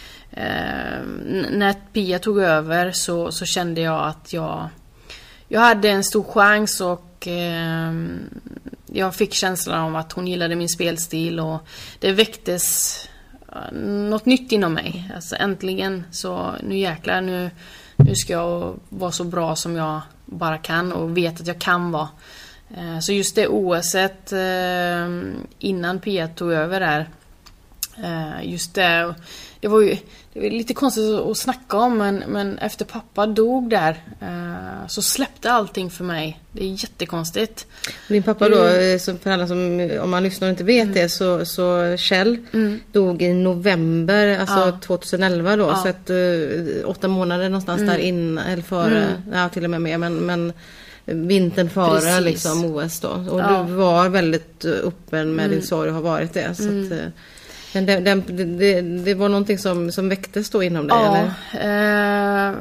[1.51, 4.69] när Pia tog över så, så kände jag att jag
[5.53, 7.92] jag hade en stor chans och och eh,
[8.87, 11.66] jag fick känslan av att hon gillade min spelstil och
[11.98, 12.96] det väcktes
[13.52, 15.12] eh, något nytt inom mig.
[15.14, 17.50] Alltså äntligen så nu jäklar nu,
[17.96, 21.90] nu ska jag vara så bra som jag bara kan och vet att jag kan
[21.90, 22.09] vara.
[22.76, 25.09] Eh, så just det OSet eh,
[25.59, 27.09] innan Pia tog över där.
[28.04, 29.14] Eh, just det
[29.61, 29.96] det var ju
[30.33, 35.03] det var lite konstigt att snacka om men, men efter pappa dog där eh, så
[35.03, 36.40] släppte allting för mig.
[36.53, 37.66] Det är jättekonstigt.
[38.09, 38.99] Din pappa då, mm.
[38.99, 40.94] för alla som, om man lyssnar och inte vet mm.
[40.94, 42.81] det, så, så Kjell mm.
[42.92, 44.79] dog i november, alltså ja.
[44.83, 45.64] 2011 då.
[45.64, 45.77] Ja.
[45.77, 47.94] Så att, uh, åtta månader någonstans mm.
[47.94, 49.23] där in, eller före, mm.
[49.33, 49.99] ja till och med mer.
[49.99, 50.53] Men, men
[51.05, 53.09] vintern före liksom OS då.
[53.09, 53.64] Och ja.
[53.68, 55.66] du var väldigt öppen med din mm.
[55.66, 56.55] sorg och har varit det.
[56.55, 57.07] Så att, eh,
[57.72, 60.96] men det, det, det, det, var någonting som, som väcktes då inom dig?
[60.96, 62.50] Ja, eller?
[62.50, 62.54] Eh,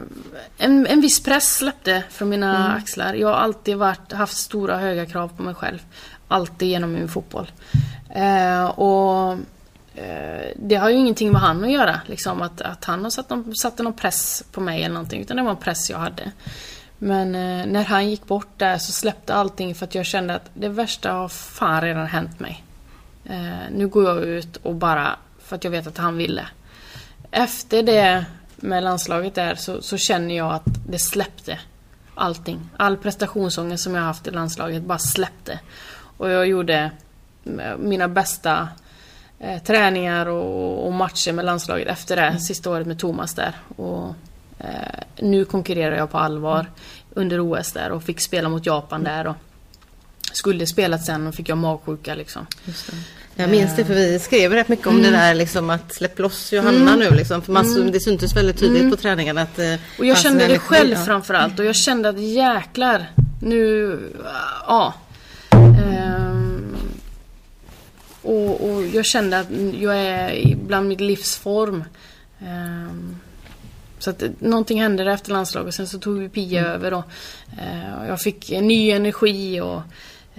[0.57, 2.77] en, en viss press släppte från mina mm.
[2.77, 3.13] axlar.
[3.13, 5.79] Jag har alltid varit, haft stora höga krav på mig själv.
[6.27, 7.51] Alltid genom min fotboll.
[8.09, 9.31] Eh, och
[9.95, 12.01] eh, det har ju ingenting med han att göra.
[12.05, 15.21] Liksom, att, att han har satt någon, satte någon press på mig eller någonting.
[15.21, 16.31] Utan det var en press jag hade.
[16.97, 20.49] Men eh, när han gick bort där så släppte allting för att jag kände att
[20.53, 22.63] det värsta har fan redan hänt mig.
[23.29, 26.47] Eh, nu går jag ut och bara för att jag vet att han ville.
[27.31, 31.59] Efter det med landslaget där så, så känner jag att det släppte.
[32.15, 32.69] allting.
[32.77, 35.59] All prestationsångest som jag haft i landslaget bara släppte.
[36.17, 36.91] Och jag gjorde
[37.77, 38.69] mina bästa
[39.39, 42.39] eh, träningar och, och, matcher med landslaget efter det, mm.
[42.39, 43.55] sista året med Thomas där.
[43.75, 44.13] Och,
[44.59, 46.71] eh, nu konkurrerar jag på allvar
[47.13, 49.27] under OS där och fick spela mot Japan där.
[49.27, 49.35] Och
[50.31, 52.45] skulle spelat sen och fick jag magsjuka liksom.
[53.39, 55.11] Jag minns det för vi skrev rätt mycket om mm.
[55.11, 56.99] det där liksom att släpp loss Johanna mm.
[56.99, 57.41] nu liksom.
[57.41, 57.91] För man, mm.
[57.91, 58.91] Det syntes väldigt tydligt mm.
[58.91, 61.05] på träningarna att eh, Och jag kände det själv ja.
[61.05, 63.05] framförallt och jag kände att jäklar
[63.41, 63.99] nu,
[64.67, 64.93] ja.
[65.51, 66.75] Um,
[68.21, 69.47] och, och, jag kände att
[69.79, 71.83] jag är bland mitt livsform.
[72.39, 73.19] Um,
[73.99, 75.75] så att någonting hände där efter landslaget.
[75.75, 76.71] Sen så tog vi Pia mm.
[76.71, 77.03] över och
[77.53, 79.89] uh, jag fick en ny energi och Ehm,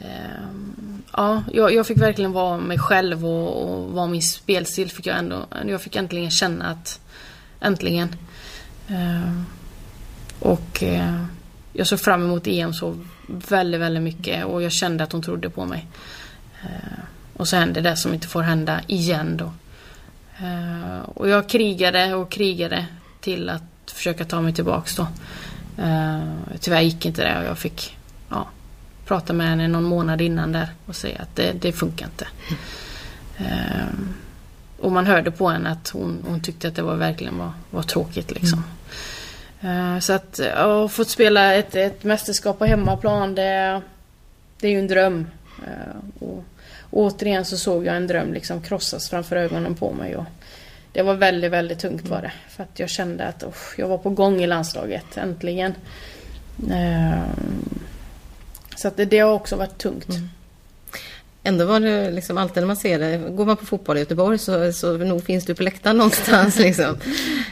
[0.00, 5.06] Ehm, ja, jag, jag, fick verkligen vara mig själv och, och vara min spelstil fick
[5.06, 5.46] jag ändå.
[5.66, 7.00] Jag fick äntligen känna att
[7.60, 8.08] äntligen.
[8.88, 9.44] Ehm,
[10.38, 11.24] och eh,
[11.72, 15.50] jag såg fram emot EM så väldigt, väldigt mycket och jag kände att hon trodde
[15.50, 15.86] på mig.
[16.62, 17.00] Ehm,
[17.36, 19.52] och så hände det som inte får hända igen då.
[21.14, 22.86] Och jag krigade och krigade
[23.20, 25.06] till att försöka ta mig tillbaks då.
[26.60, 27.96] Tyvärr gick inte det och jag fick
[28.28, 28.46] ja,
[29.10, 32.26] prata med henne någon månad innan där och säga att det, det funkar inte.
[33.36, 34.14] Mm.
[34.78, 37.82] och man hörde på henne att hon, hon tyckte att det var verkligen var, var
[37.82, 38.64] tråkigt liksom.
[39.60, 39.94] Mm.
[39.94, 43.82] Uh, så att ha fått spela ett, ett mästerskap på hemmaplan det,
[44.60, 45.26] det är ju en dröm.
[45.58, 46.44] Uh, och,
[46.90, 50.16] återigen så såg jag en dröm liksom krossas framför ögonen på mig.
[50.16, 50.24] Och
[50.92, 52.32] det var väldigt, väldigt tungt var det.
[52.48, 55.74] För att jag kände att oh, jag var på gång i landslaget, äntligen.
[56.70, 57.22] Uh,
[58.80, 60.08] så att det, det har också varit tungt.
[60.08, 60.28] Mm.
[61.42, 64.38] Ändå var det liksom alltid när man ser det, går man på fotboll i Göteborg
[64.38, 66.96] så, så nog finns du på läktaren någonstans liksom.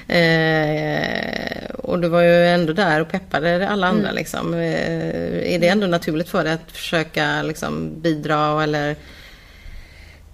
[0.09, 4.15] Eh, och du var ju ändå där och peppade alla andra mm.
[4.15, 4.55] liksom.
[4.55, 8.97] Eh, är det ändå naturligt för dig att försöka liksom bidra eller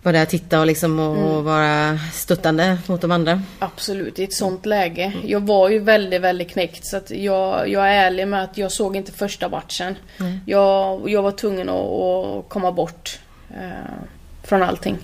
[0.05, 1.45] vara där och titta och, liksom och mm.
[1.45, 3.43] vara stöttande mot de andra.
[3.59, 5.13] Absolut, i ett sånt läge.
[5.25, 8.73] Jag var ju väldigt, väldigt knäckt så att jag, jag är ärlig med att jag
[8.73, 9.97] såg inte första matchen.
[10.21, 10.41] Mm.
[10.47, 13.19] Jag, jag var tvungen att, att komma bort
[13.51, 13.95] eh,
[14.43, 14.99] från allting.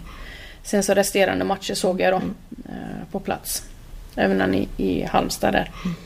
[0.62, 2.34] Sen så resterande matcher såg jag då mm.
[2.64, 3.62] eh, på plats.
[4.14, 5.70] Även i, i Halmstad där.
[5.84, 5.96] Mm.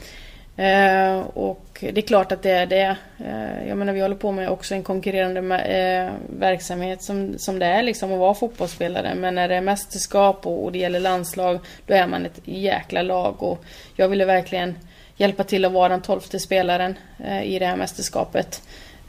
[0.56, 2.96] Eh, och det är klart att det är det.
[3.18, 7.66] Eh, jag menar vi håller på med också en konkurrerande eh, verksamhet som, som det
[7.66, 9.14] är liksom att vara fotbollsspelare.
[9.14, 13.02] Men när det är mästerskap och, och det gäller landslag då är man ett jäkla
[13.02, 13.42] lag.
[13.42, 13.64] Och
[13.96, 14.78] jag ville verkligen
[15.16, 18.62] hjälpa till att vara den tolfte spelaren eh, i det här mästerskapet.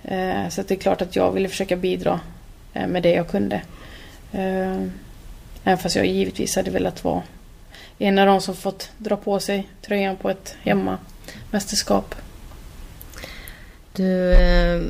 [0.04, 2.20] Eh, så det är klart att jag ville försöka bidra
[2.74, 3.62] eh, med det jag kunde.
[4.32, 4.82] Eh,
[5.64, 7.24] även fast jag givetvis hade velat vara
[7.98, 10.98] en av de som fått dra på sig tröjan på ett hemma
[11.56, 12.16] mästerskap.
[13.94, 14.82] Du, eh,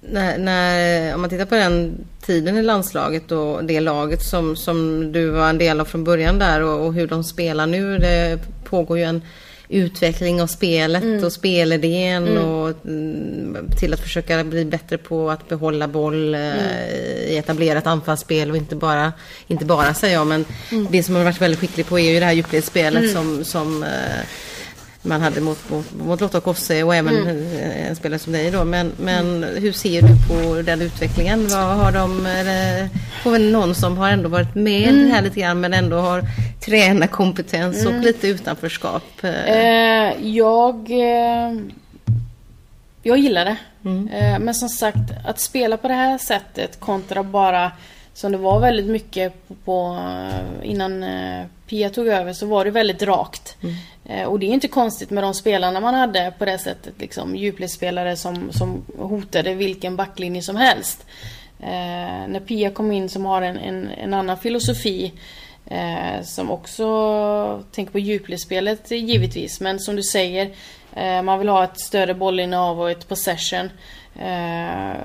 [0.00, 5.12] när, när, om man tittar på den tiden i landslaget och det laget som, som
[5.12, 7.98] du var en del av från början där och, och hur de spelar nu.
[7.98, 9.22] Det pågår ju en
[9.68, 11.24] utveckling av spelet mm.
[11.24, 12.44] och spelidén mm.
[12.44, 16.58] och mm, till att försöka bli bättre på att behålla boll eh, mm.
[17.28, 19.12] i etablerat anfallsspel och inte bara,
[19.46, 20.86] inte bara säger jag, men mm.
[20.90, 23.14] det som man har varit väldigt skicklig på är ju det här djupledsspelet mm.
[23.14, 24.24] som, som eh,
[25.04, 27.88] man hade mot, mot, mot Lotta Kosse och även mm.
[27.88, 28.64] en spelare som dig då.
[28.64, 31.48] Men, men hur ser du på den utvecklingen?
[31.48, 32.88] Vad har de, eller,
[33.22, 35.10] får väl någon som har ändå varit med mm.
[35.10, 36.22] här lite grann men ändå har
[36.64, 37.96] tränarkompetens mm.
[37.96, 39.02] och lite utanförskap?
[39.22, 41.52] Eh, jag, eh,
[43.02, 43.56] jag gillar det.
[43.84, 44.08] Mm.
[44.08, 47.72] Eh, men som sagt, att spela på det här sättet kontra bara
[48.14, 49.98] som det var väldigt mycket på, på
[50.62, 53.56] innan eh, Pia tog över så var det väldigt rakt.
[53.62, 53.74] Mm.
[54.04, 56.94] Eh, och det är inte konstigt med de spelarna man hade på det sättet.
[56.98, 61.06] Liksom, djupledsspelare som, som hotade vilken backlinje som helst.
[61.60, 65.12] Eh, när Pia kom in som har en, en, en annan filosofi
[65.66, 69.60] eh, som också tänker på djupledsspelet givetvis.
[69.60, 70.50] Men som du säger,
[70.92, 73.70] eh, man vill ha ett större bollinnehav och ett possession.
[74.18, 74.96] Eh,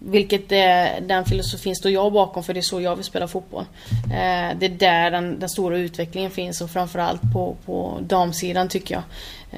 [0.00, 3.64] vilket är den filosofin står jag bakom för det är så jag vill spela fotboll.
[4.04, 8.94] Eh, det är där den, den, stora utvecklingen finns och framförallt på, på damsidan tycker
[8.94, 9.02] jag.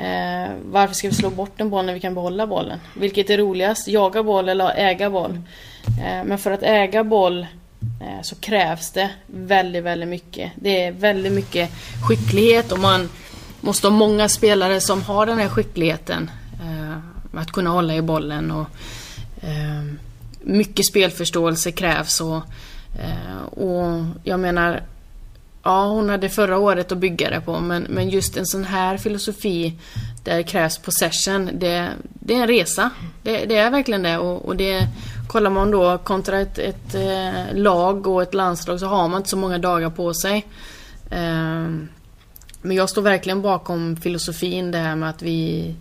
[0.04, 2.80] Eh, varför ska vi slå bort en boll när vi kan behålla bollen?
[2.96, 3.88] Vilket är roligast?
[3.88, 5.40] Jaga boll eller äga boll?
[5.86, 7.46] Eh, men för att äga boll
[8.00, 10.52] eh, så krävs det väldigt, väldigt mycket.
[10.54, 11.70] Det är väldigt mycket
[12.08, 13.08] skicklighet och man
[13.60, 16.30] måste ha många spelare som har den här skickligheten
[17.38, 18.50] att kunna hålla i bollen.
[18.50, 18.66] Och,
[19.40, 19.84] eh,
[20.40, 22.20] mycket spelförståelse krävs.
[22.20, 22.42] Och,
[22.98, 24.82] eh, och jag menar,
[25.62, 28.96] ja hon hade förra året att bygga det på men, men just en sån här
[28.96, 29.74] filosofi
[30.24, 32.90] där det krävs possession, det, det är en resa.
[33.22, 34.18] Det, det är verkligen det.
[34.18, 34.88] Och, och, det
[35.28, 39.30] kollar man då kontra ett, ett eh, lag och ett landslag så har man inte
[39.30, 40.46] så många dagar på sig.
[41.10, 41.68] Eh,
[42.62, 45.74] men jag står verkligen bakom filosofin det här med att vi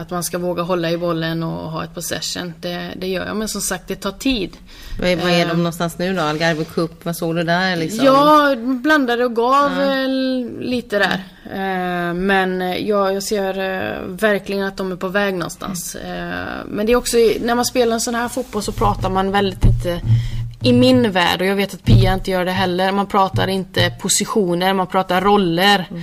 [0.00, 2.52] att man ska våga hålla i bollen och ha ett possession.
[2.60, 3.36] Det, det gör jag.
[3.36, 4.56] Men som sagt, det tar tid.
[5.00, 6.22] Vad är, vad är de eh, någonstans nu då?
[6.22, 8.04] Algarve Cup, vad såg du där liksom?
[8.04, 10.06] Ja, blandade och gav ja.
[10.60, 11.24] lite där.
[11.52, 13.54] Eh, men jag, jag ser
[14.08, 15.96] verkligen att de är på väg någonstans.
[16.66, 19.64] Men det är också, när man spelar en sån här fotboll så pratar man väldigt
[19.64, 20.00] inte
[20.62, 23.90] i min värld, och jag vet att Pia inte gör det heller, man pratar inte
[23.90, 25.88] positioner, man pratar roller.
[25.90, 26.02] Mm.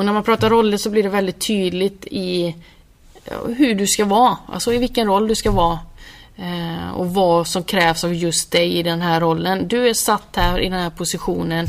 [0.00, 2.56] Och när man pratar roller så blir det väldigt tydligt i
[3.56, 4.36] hur du ska vara.
[4.46, 5.78] Alltså i vilken roll du ska vara.
[6.36, 9.68] Eh, och vad som krävs av just dig i den här rollen.
[9.68, 11.66] Du är satt här i den här positionen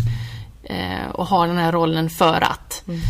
[0.64, 2.84] eh, och har den här rollen för att.
[2.88, 3.02] Mm.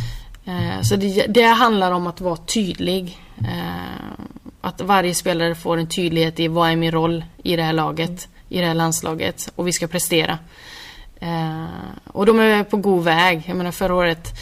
[0.45, 3.19] Eh, så det, det, handlar om att vara tydlig.
[4.61, 8.27] att varje spelare får en tydlighet i vad är min roll i det här laget,
[8.49, 10.37] i det här landslaget och vi ska prestera.
[11.21, 11.65] Eh,
[12.05, 13.43] och de är på god väg.
[13.47, 14.33] Jag menar förra året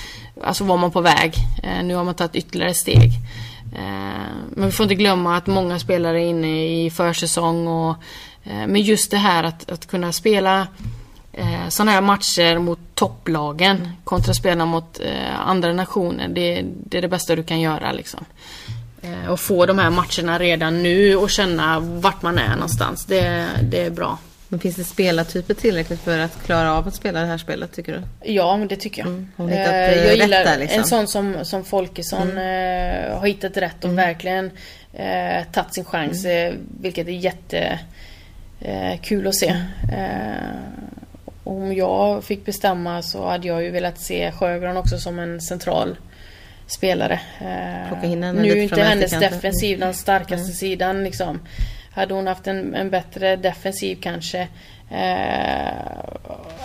[0.43, 1.33] Alltså var man på väg.
[1.63, 3.11] Eh, nu har man tagit ytterligare steg.
[3.75, 7.67] Eh, men vi får inte glömma att många spelare är inne i försäsong.
[7.67, 7.95] Och,
[8.43, 10.67] eh, men just det här att, att kunna spela
[11.33, 16.27] eh, sådana här matcher mot topplagen kontra spela mot eh, andra nationer.
[16.27, 18.25] Det, det, är det bästa du kan göra liksom.
[19.29, 23.05] Och få de här matcherna redan nu och känna vart man är någonstans.
[23.05, 24.17] Det, det är bra.
[24.51, 27.93] Men finns det spelartyper tillräckligt för att klara av att spela det här spelet tycker
[27.93, 28.31] du?
[28.31, 29.07] Ja, men det tycker jag.
[29.07, 30.79] Mm, eh, jag gillar där, liksom.
[30.79, 33.11] en sån som, som Folkesson mm.
[33.11, 33.95] eh, har hittat rätt och mm.
[33.95, 34.51] verkligen
[34.93, 36.25] eh, tagit sin chans.
[36.25, 36.53] Mm.
[36.53, 37.79] Eh, vilket är jätte
[38.61, 39.55] eh, att se.
[39.91, 40.79] Eh,
[41.43, 45.97] om jag fick bestämma så hade jag ju velat se Sjögran också som en central
[46.67, 47.19] spelare.
[47.39, 50.53] Eh, nu är inte hennes defensiv den starkaste mm.
[50.53, 51.39] sidan liksom.
[51.91, 54.47] Hade hon haft en, en bättre defensiv kanske
[54.89, 55.99] eh,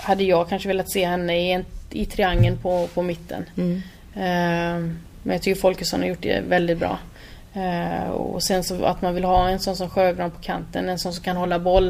[0.02, 3.44] hade jag kanske velat se henne i, en, i triangeln på, på mitten.
[3.56, 3.82] Mm.
[4.14, 6.98] Eh, men jag tycker Folkesson har gjort det väldigt bra.
[7.54, 10.98] Eh, och sen så att man vill ha en sån som Sjögran på kanten, en
[10.98, 11.88] sån som kan hålla boll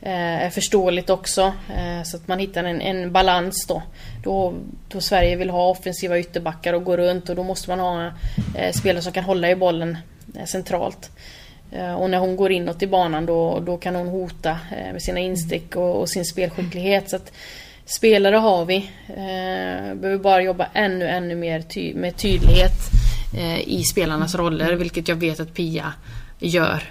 [0.00, 1.52] eh, är förståeligt också.
[1.76, 3.82] Eh, så att man hittar en, en balans då.
[4.22, 4.54] då.
[4.88, 8.12] Då Sverige vill ha offensiva ytterbackar och gå runt och då måste man ha
[8.56, 9.98] eh, spelare som kan hålla i bollen
[10.46, 11.10] centralt.
[11.72, 15.02] Eh, och när hon går inåt i banan då, då kan hon hota eh, med
[15.02, 17.10] sina instick och, och sin spelskicklighet.
[17.10, 17.32] Så att
[17.84, 18.76] spelare har vi.
[19.08, 22.72] Eh, behöver bara jobba ännu, ännu mer ty med tydlighet
[23.64, 25.92] i spelarnas roller, vilket jag vet att Pia
[26.38, 26.82] gör.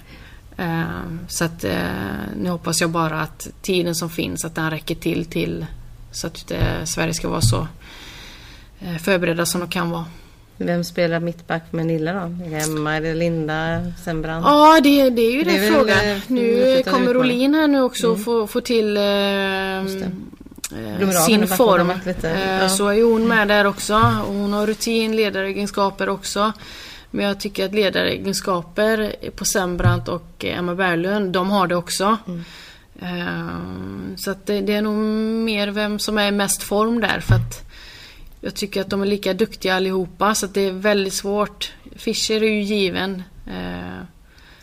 [1.27, 1.65] Så att
[2.37, 5.65] nu hoppas jag bara att tiden som finns, att den räcker till till
[6.11, 6.51] så att
[6.83, 7.67] Sverige ska vara så
[8.99, 10.05] förberedda som de kan vara.
[10.65, 12.19] Vem spelar mittback med Nilla då?
[12.19, 14.45] Är det Emma, är det Linda, Sembrand?
[14.45, 15.97] Ja, det, det är ju det den frågan.
[15.97, 18.19] Eh, nu kommer Rolin här nu också mm.
[18.19, 19.85] och får, får till eh, eh
[21.25, 21.89] sin form.
[21.89, 21.97] Eh,
[22.61, 22.69] ja.
[22.69, 23.93] Så är hon med där också.
[24.27, 26.53] Hon har rutin, ledaregenskaper också.
[27.11, 32.17] Men jag tycker att ledaregenskaper på Sembrant och Emma Berglund, de har det också.
[32.27, 32.43] Mm.
[34.17, 34.97] Så att det, det, är nog
[35.45, 37.19] mer vem som är i mest form där.
[37.19, 37.70] För att
[38.41, 41.73] jag tycker att de är lika duktiga allihopa så att det är väldigt svårt.
[41.95, 43.23] Fischer är ju given.
[43.47, 44.05] Eh,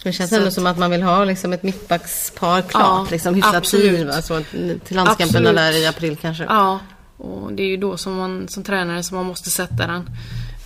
[0.03, 3.35] det känns ändå att, som att man vill ha liksom ett mittbackspar klart, ja, liksom
[3.35, 4.11] hyfsat tid.
[4.11, 4.43] Alltså,
[4.85, 6.45] till landskamperna där i april kanske.
[6.45, 6.81] Ja,
[7.17, 10.11] och det är ju då som man som tränare som man måste sätta den.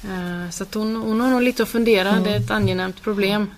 [0.04, 2.08] Eh, så att hon, hon har nog lite att fundera.
[2.08, 2.24] Mm.
[2.24, 3.50] Det är ett angenämt problem.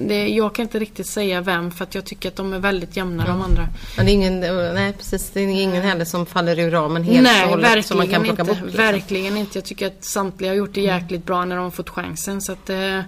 [0.00, 2.96] Det, jag kan inte riktigt säga vem för att jag tycker att de är väldigt
[2.96, 3.38] jämna mm.
[3.38, 3.68] de andra.
[3.96, 4.40] Men det är ingen,
[4.74, 7.96] nej precis, det är ingen heller som faller ur ramen helt nej, och hållet som
[7.96, 8.62] man kan plocka inte, bort.
[8.62, 8.82] Liksom.
[8.84, 9.58] Verkligen inte.
[9.58, 12.40] Jag tycker att samtliga har gjort det jäkligt bra när de har fått chansen.
[12.40, 13.00] Så att, eh,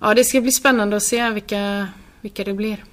[0.00, 1.88] ja, det ska bli spännande att se vilka,
[2.20, 2.84] vilka det blir.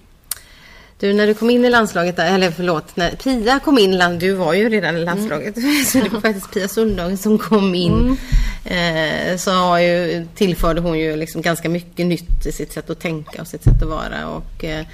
[0.99, 4.53] Du, när du kom in i landslaget, eller förlåt, när Pia kom in, du var
[4.53, 5.83] ju redan i landslaget, mm.
[5.85, 7.93] så det var faktiskt Pia Sundhage som kom in.
[7.93, 8.17] Mm.
[8.65, 12.99] Eh, så har ju, tillförde hon ju liksom ganska mycket nytt i sitt sätt att
[12.99, 14.27] tänka och sitt sätt att vara.
[14.27, 14.85] Och, eh,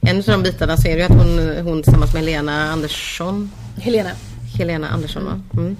[0.00, 3.50] en av de bitarna så är det ju att hon, hon tillsammans med Helena Andersson.
[3.76, 4.10] Helena.
[4.58, 5.40] Helena Andersson, va?
[5.52, 5.76] Mm.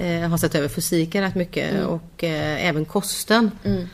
[0.00, 1.86] Eh, har sett över fysiken rätt mycket mm.
[1.86, 3.50] och även kosten.
[3.64, 3.88] Mm.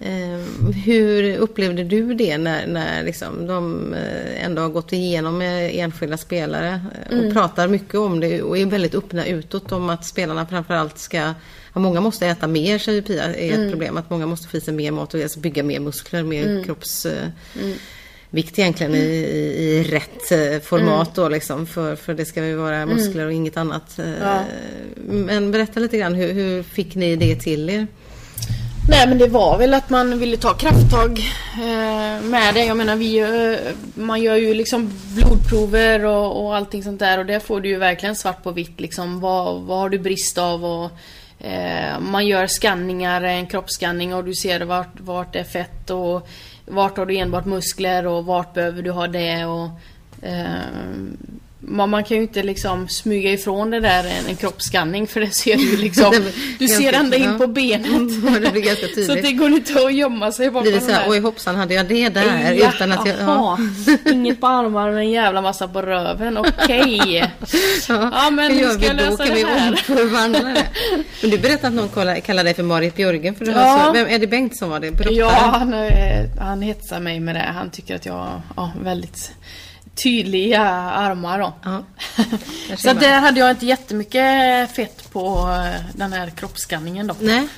[0.00, 3.94] Eh, hur upplevde du det när, när liksom de
[4.36, 7.32] ändå har gått igenom med enskilda spelare och mm.
[7.32, 11.34] pratar mycket om det och är väldigt öppna utåt om att spelarna framförallt ska
[11.74, 13.70] ja, Många måste äta mer säger Pia är ett mm.
[13.70, 13.96] problem.
[13.96, 16.64] Att många måste få i sig mer mat och alltså bygga mer muskler, mer mm.
[16.64, 17.28] kroppsvikt
[18.32, 18.44] mm.
[18.56, 21.66] egentligen i, i, i, rätt format då liksom.
[21.66, 22.96] För, för det ska ju vara mm.
[22.96, 23.98] muskler och inget annat.
[24.20, 24.44] Ja.
[25.06, 27.86] Men berätta lite grann, hur, hur fick ni det till er?
[28.90, 31.18] Nej men det var väl att man ville ta krafttag
[31.54, 32.64] eh, med det.
[32.64, 33.26] Jag menar vi
[33.94, 37.76] man gör ju liksom blodprover och, och allting sånt där och där får du ju
[37.76, 39.20] verkligen svart på vitt liksom.
[39.20, 40.90] Vad, vad har du brist av och
[41.40, 46.28] eh, man gör skanningar, en kroppsskanning och du ser vart, vart det är fett och
[46.66, 49.68] vart har du enbart muskler och vart behöver du ha det och
[50.22, 50.56] eh,
[51.70, 55.30] man, man kan ju inte liksom smyga ifrån det där en, en kroppsskanning för det
[55.30, 56.14] ser du liksom.
[56.58, 57.86] Du ser ända in på benet.
[58.42, 59.06] det blir.
[59.06, 61.74] Så det går inte att gömma sig bakom Blir det så här, oj hoppsan hade
[61.74, 62.52] jag det där?
[62.52, 63.58] Ja, utan att jag, ja.
[64.10, 66.38] Inget på armarna men en jävla massa på röven.
[66.38, 67.00] Okej.
[67.00, 67.16] Okay.
[67.88, 69.02] Ja, ja, men hur ska vi jag då?
[69.02, 70.54] lösa Kan det här?
[70.54, 70.64] det?
[71.20, 73.84] Men du berättade att någon kallar, kallar dig för Marit Björgen för du har Ja.
[73.86, 74.90] så, vem, är det Bengt som var det?
[74.90, 75.14] Brottare?
[75.14, 75.74] Ja, han,
[76.38, 77.52] han hetsar mig med det.
[77.54, 79.32] Han tycker att jag ja, väldigt
[79.94, 81.52] tydliga armar då.
[81.62, 81.82] Ja.
[82.76, 85.28] Så där hade jag inte jättemycket fett på
[85.64, 87.14] eh, den här kroppsskanningen då.
[87.20, 87.48] Nej,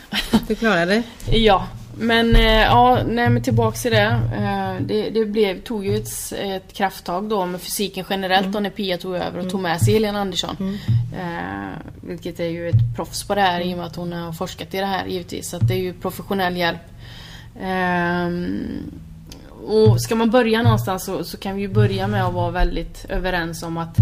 [0.49, 1.03] du klarade det.
[1.39, 1.67] Ja,
[1.99, 4.21] men eh, ja, nej men tillbaks till det.
[4.37, 8.71] Eh, Det, det blev, tog ju ett, ett krafttag då med fysiken generellt då när
[8.71, 10.79] Pia tog över och tog med sig Helena Andersson.
[11.19, 14.33] Eh, vilket är ju ett proffs på det här i och med att hon har
[14.33, 15.49] forskat i det här givetvis.
[15.51, 16.81] Så det är ju professionell hjälp.
[17.61, 18.91] Ehm,
[19.67, 23.05] och ska man börja någonstans så, så kan vi ju börja med att vara väldigt
[23.09, 23.97] överens om att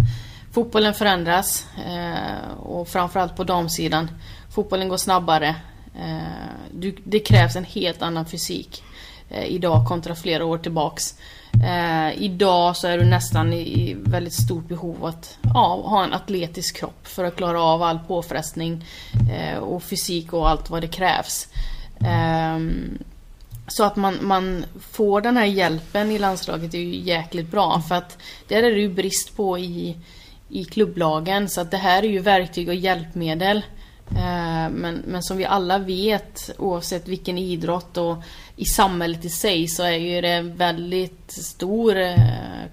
[0.53, 1.67] fotbollen förändras.
[1.87, 4.11] Eh, och framförallt på damsidan.
[4.51, 5.49] Fotbollen går snabbare.
[5.95, 8.83] Eh, du, det krävs en helt annan fysik
[9.31, 11.15] eh, idag kontra flera år tillbaks.
[11.65, 16.05] Eh, idag så är du nästan i, i väldigt stort behov av att ja, ha
[16.05, 18.85] en atletisk kropp för att klara av all påfrestning
[19.33, 21.49] eh, och fysik och allt vad det krävs.
[22.01, 22.99] Ehm,
[23.71, 27.95] så att man, man får den här hjälpen i landslaget är ju jäkligt bra för
[27.95, 28.19] att
[28.49, 29.97] där är det ju brist på i,
[30.49, 33.63] i klubblagen så att det här är ju verktyg och hjälpmedel.
[34.11, 38.17] Eh, men, men som vi alla vet oavsett vilken idrott och
[38.57, 42.15] i samhället i sig så är ju det väldigt stor eh,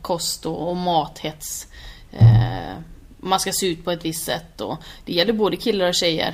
[0.01, 1.67] kost och, och mathets.
[2.11, 2.77] Eh,
[3.17, 6.33] man ska se ut på ett visst sätt och det gäller både killar och tjejer.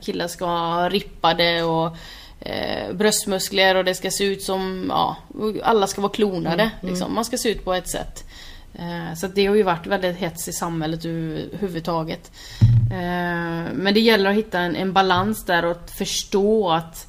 [0.00, 1.96] Killar ska ha rippade och
[2.40, 5.16] eh, bröstmuskler och det ska se ut som, ja,
[5.64, 6.70] alla ska vara klonade.
[6.80, 7.14] Liksom.
[7.14, 8.24] Man ska se ut på ett sätt.
[8.74, 12.30] Eh, Så det har ju varit väldigt hets i samhället överhuvudtaget.
[12.90, 17.06] Eh, Men det gäller att hitta en, en balans där och att förstå att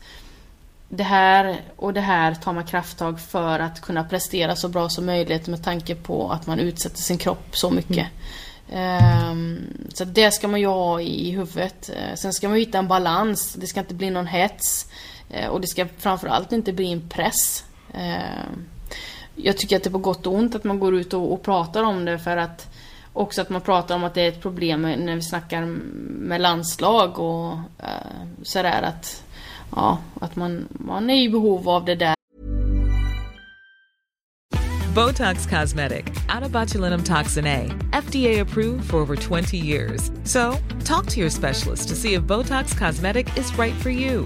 [0.89, 5.05] det här och det här tar man krafttag för att kunna prestera så bra som
[5.05, 8.07] möjligt med tanke på att man utsätter sin kropp så mycket.
[8.71, 9.59] Ehm,
[9.93, 11.89] Så det ska man ju ha i huvudet.
[11.89, 13.53] Eh, Sen ska man hitta en balans.
[13.53, 14.86] Det ska inte bli någon hets.
[15.30, 17.63] Eh, och det ska framförallt inte bli en press.
[17.93, 18.45] Eh,
[19.36, 21.43] jag tycker att det är på gott och ont att man går ut och, och
[21.43, 22.67] pratar om det för att
[23.13, 25.65] också att man pratar om att det är ett problem när vi snackar
[26.05, 29.23] med landslag och eh, sådär att
[29.75, 32.17] Ja, att man, man är i behov av det där
[34.95, 40.11] Botox Cosmetic, Atobatulinum toxin A, FDA approved for over 20 years.
[40.23, 40.55] So,
[40.86, 44.25] talk to your specialist to see if Botox Cosmetic is right for you.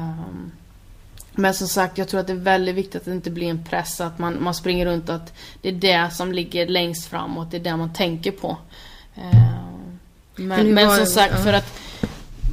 [1.35, 3.63] Men som sagt, jag tror att det är väldigt viktigt att det inte blir en
[3.63, 7.51] press, att man, man springer runt och att det är det som ligger längst framåt,
[7.51, 8.57] det är det man tänker på.
[9.15, 9.99] Ehm,
[10.35, 11.79] Men Men, som sagt, för att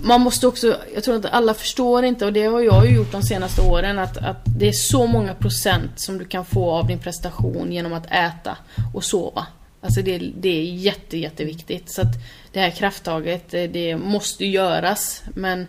[0.03, 3.13] man måste också, jag tror att alla förstår inte och det har jag ju gjort
[3.13, 6.87] de senaste åren att, att det är så många procent som du kan få av
[6.87, 8.57] din prestation genom att äta
[8.95, 9.47] och sova.
[9.81, 11.91] Alltså det, det är jätte, jätteviktigt.
[11.91, 12.15] Så att
[12.53, 15.67] det här krafttaget, det måste göras men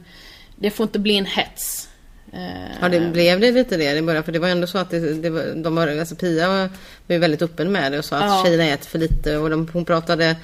[0.55, 1.89] det får inte bli en hets.
[2.33, 4.23] Eh, Ja, det blev det lite det i början.
[4.23, 6.69] För det var ändå så att det, det var, de var, alltså Pia var,
[7.07, 8.43] ju väldigt öppen med det och sa att Ja.
[8.45, 9.37] tjejerna äter för lite.
[9.37, 10.35] Och de, hon pratade,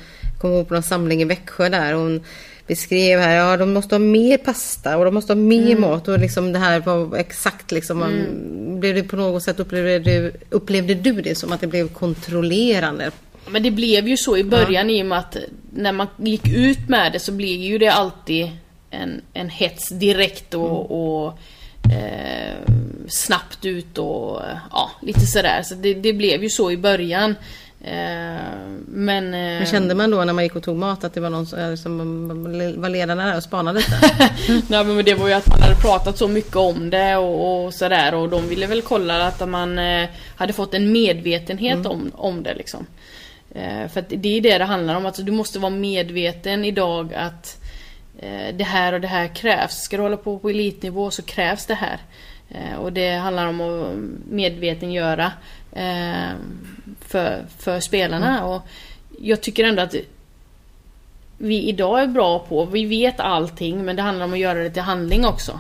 [0.41, 1.93] kom ihåg på någon samling i Växjö där.
[1.93, 2.23] Och hon
[2.67, 5.81] beskrev här, ja de måste ha mer pasta och de måste ha mer Mm.
[5.81, 6.07] mat.
[6.07, 7.99] Och liksom det här var exakt liksom.
[7.99, 11.87] man- Blev det på något sätt, upplevde du, upplevde du det som att det blev
[11.89, 13.11] kontrollerande?
[13.49, 15.37] Men det blev ju så i början i och med att
[15.73, 18.49] när man gick ut med det så blev ju det alltid
[18.89, 20.91] en, en hets direkt och,
[21.25, 21.39] och
[21.91, 22.73] eh,
[23.07, 25.61] snabbt ut och ja, lite sådär.
[25.63, 27.35] Så det, det blev ju så i början.
[27.85, 28.41] Eh,
[28.87, 29.33] men...
[29.33, 31.77] Eh, Men kände man då när man gick och tog mat att det var någon
[31.77, 31.99] som
[32.61, 34.29] eh, var ledarna där och spanade lite?
[34.67, 37.73] Nej men det var ju att man hade pratat så mycket om det och, och
[37.73, 39.79] sådär och de ville väl kolla att man
[40.35, 42.85] hade fått en medvetenhet om, om det liksom.
[43.93, 45.05] För att det är det det handlar om.
[45.05, 47.64] Alltså, du måste vara medveten idag att
[48.53, 49.81] det här och det här krävs.
[49.81, 51.99] Ska du hålla på på elitnivå så krävs det här.
[52.49, 53.95] Eh, och det handlar om att
[54.29, 55.31] medvetengöra
[55.71, 56.31] eh,
[57.01, 58.37] för, för spelarna.
[58.37, 58.49] Mm.
[58.49, 58.61] Och
[59.19, 59.95] jag tycker ändå att
[61.37, 64.69] vi idag är bra på, vi vet allting men det handlar om att göra det
[64.69, 65.59] till handling också.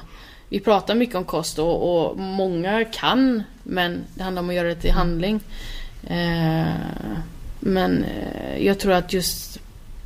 [0.49, 4.67] Vi pratar mycket om kost och, och många kan men det handlar om att göra
[4.67, 5.39] det till handling.
[6.07, 6.73] Eh,
[7.59, 9.59] men eh, jag tror att just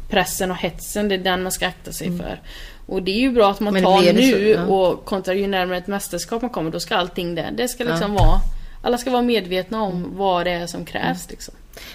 [0.09, 2.41] pressen och hetsen, det är den man ska akta sig för.
[2.85, 3.83] Och det är ju bra att man Mm.
[3.83, 4.59] Tar nu så?
[4.59, 4.65] Ja.
[4.65, 7.49] och kontra ju närmare ett mästerskap man kommer, då ska allting det.
[7.57, 8.41] Det ska liksom vara...
[8.83, 10.17] Alla ska vara medvetna om Mm.
[10.17, 11.53] vad det är som krävs liksom.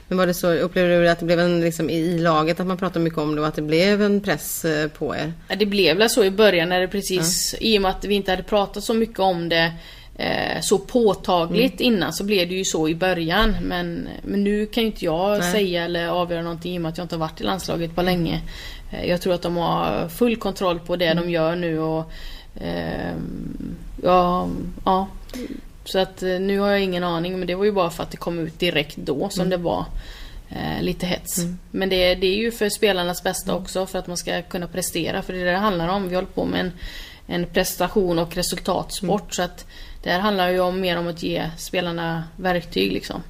[0.08, 2.76] Men var det så, upplevde du att det blev en, liksom, i laget att man
[2.76, 5.32] pratade mycket om det och att det blev en press eh, på er?
[5.48, 8.14] Ja, Det blev väl så i början när det precis, i och med att vi
[8.14, 9.72] inte hade pratat så mycket om det
[10.16, 11.94] eh, så påtagligt Mm.
[11.94, 13.56] innan så blev det ju så i början.
[13.62, 16.98] Men, men nu kan ju inte jag säga eller avgöra någonting i och med att
[16.98, 18.40] jag inte har varit i landslaget på länge.
[18.92, 21.24] Eh, jag tror att de har full kontroll på det Mm.
[21.24, 22.12] de gör nu och
[22.60, 23.14] eh,
[24.02, 24.48] ja,
[24.84, 25.08] ja.
[25.84, 28.10] Så att eh, nu har jag ingen aning men det var ju bara för att
[28.10, 29.84] det kom ut direkt då som det var
[30.50, 31.36] eh, lite hets.
[31.70, 35.22] Men det, det är ju för spelarnas bästa också för att man ska kunna prestera
[35.22, 36.08] för det är det det handlar om.
[36.08, 36.72] Vi håller på med en,
[37.26, 39.66] en prestation och resultatsport så att
[40.04, 43.22] det här handlar ju om, mer om att ge spelarna verktyg liksom.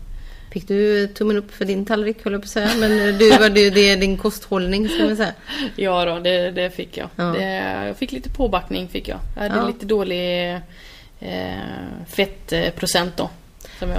[0.53, 2.71] Fick du tummen upp för din tallrik höll jag på att säga.
[2.77, 5.33] Men du, var du, det är din kosthållning ska man säga.
[5.77, 7.09] Ja då, det, det fick jag.
[7.17, 7.25] Ja.
[7.25, 7.45] Det,
[7.87, 9.19] jag fick lite påbackning fick jag.
[9.37, 9.67] Jag hade Ja.
[9.67, 10.53] lite dålig
[11.21, 11.59] eh,
[12.09, 13.31] fettprocent då.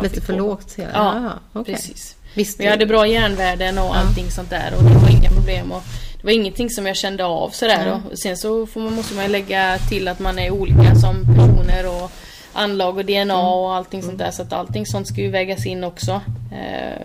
[0.03, 0.39] Lite för på.
[0.39, 0.73] lågt.
[0.77, 1.73] Ja, ja okej.
[1.75, 2.15] precis.
[2.33, 5.71] Visst, Men jag hade bra järnvärden och allting sånt där och det var inga problem.
[5.71, 5.83] Och
[6.17, 8.01] det var ingenting som jag kände av sådär.
[8.11, 12.11] Och sen så man, måste man lägga till att man är olika som personer och
[12.55, 14.31] anlag och DNA och allting sånt där.
[14.31, 16.21] Så att allting sånt ska ju vägas in också.
[16.51, 17.01] Eh,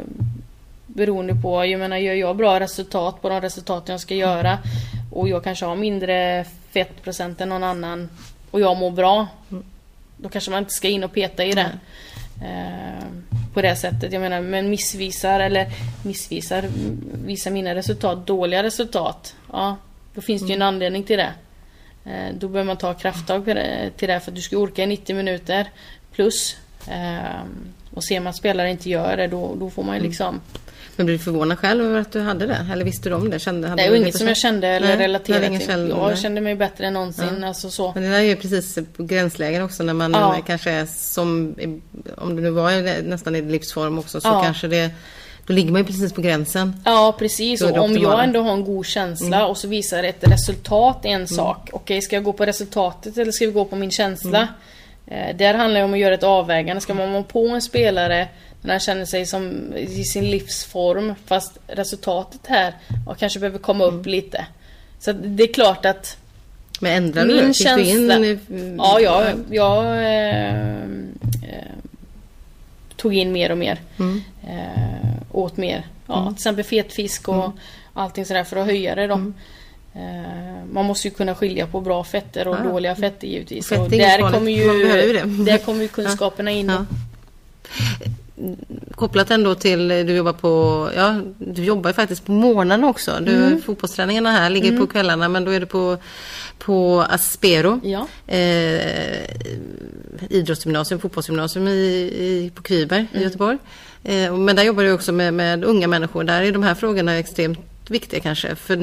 [0.87, 4.59] beroende på, jag menar gör jag bra resultat på de resultat jag ska göra
[5.13, 8.09] och jag kanske har mindre fettprocent än någon annan
[8.51, 9.27] och jag mår bra.
[10.17, 11.71] Då kanske man inte ska in och peta i det.
[12.43, 13.05] Eh,
[13.55, 14.13] på det sättet.
[14.13, 15.67] Jag menar, men missvisar eller
[16.03, 19.35] missvisar, mm, visar mina resultat dåliga resultat.
[19.53, 19.77] Ja,
[20.15, 21.33] då finns det ju en anledning till det.
[22.05, 23.45] Eh, då behöver man ta krafttag
[23.97, 25.71] till det för att du ska orka i 90 minuter
[26.15, 26.57] plus.
[26.89, 27.41] Eh,
[27.95, 30.41] och ser man att spelare inte gör det då, då får man ju liksom
[30.97, 32.67] Men blev du förvånad själv över att du hade det?
[32.73, 33.39] Eller visste du om det?
[33.39, 35.67] Kände, hade Det du är inget som jag kände eller Nej, relaterade var till.
[35.67, 37.45] känsla, Jag kände mig bättre än någonsin.
[37.45, 37.93] Alltså så.
[37.95, 40.43] Men det där är ju precis på gränslägen också när man Ja.
[40.47, 41.55] kanske är som,
[42.17, 44.43] om det nu var nästan i livsform också så Ja.
[44.45, 44.91] kanske det,
[45.51, 46.83] då ligger man ju precis på gränsen.
[46.85, 51.05] Ja precis, och om jag ändå har en god känsla och så visar ett resultat
[51.05, 51.71] en sak.
[51.73, 54.49] Okej, ska jag gå på resultatet eller ska vi gå på min känsla?
[55.07, 56.81] Eh, där handlar det om att göra ett avvägande.
[56.81, 58.29] Ska man vara på en spelare
[58.63, 62.75] när han känner sig som i sin livsform fast resultatet här
[63.07, 64.47] ja, kanske behöver komma upp lite.
[64.99, 66.17] Så det är klart att
[66.81, 67.55] Men ändrade du min?
[67.55, 68.17] Fick du känsla...
[68.17, 71.77] in, Ja, jag, jag eh, eh,
[72.97, 73.79] tog in mer och mer.
[73.99, 74.23] Mm.
[74.49, 75.87] Eh, åt mer.
[76.07, 77.51] Ja, Till exempel fetfisk och Mm.
[77.95, 79.15] allting sådär för att höja det då.
[79.95, 82.71] Eh, man måste ju kunna skilja på bra fetter och Ja.
[82.71, 83.69] dåliga fetter givetvis.
[83.69, 85.23] Fett och där kommer ju ju, det.
[85.51, 86.69] där kommer ju kunskaperna in.
[86.69, 86.87] Ja.
[88.95, 93.13] Kopplat ändå till, du jobbar på, ja du jobbar ju faktiskt på morgnarna också.
[93.21, 93.63] Du, Mm.
[93.63, 95.97] Fotbollsträningarna här ligger på kvällarna men då är du på,
[96.59, 97.81] på Aspero.
[97.85, 98.07] Ja.
[98.35, 99.25] Eh,
[100.31, 101.71] idrottsgymnasium, fotbollsgymnasium i,
[102.19, 103.21] i, på Kviberg Mm.
[103.23, 103.59] i Göteborg.
[104.05, 106.25] Eh, men där jobbar du också med, med unga människor.
[106.25, 108.55] Där är de här frågorna extremt viktiga kanske.
[108.55, 108.77] För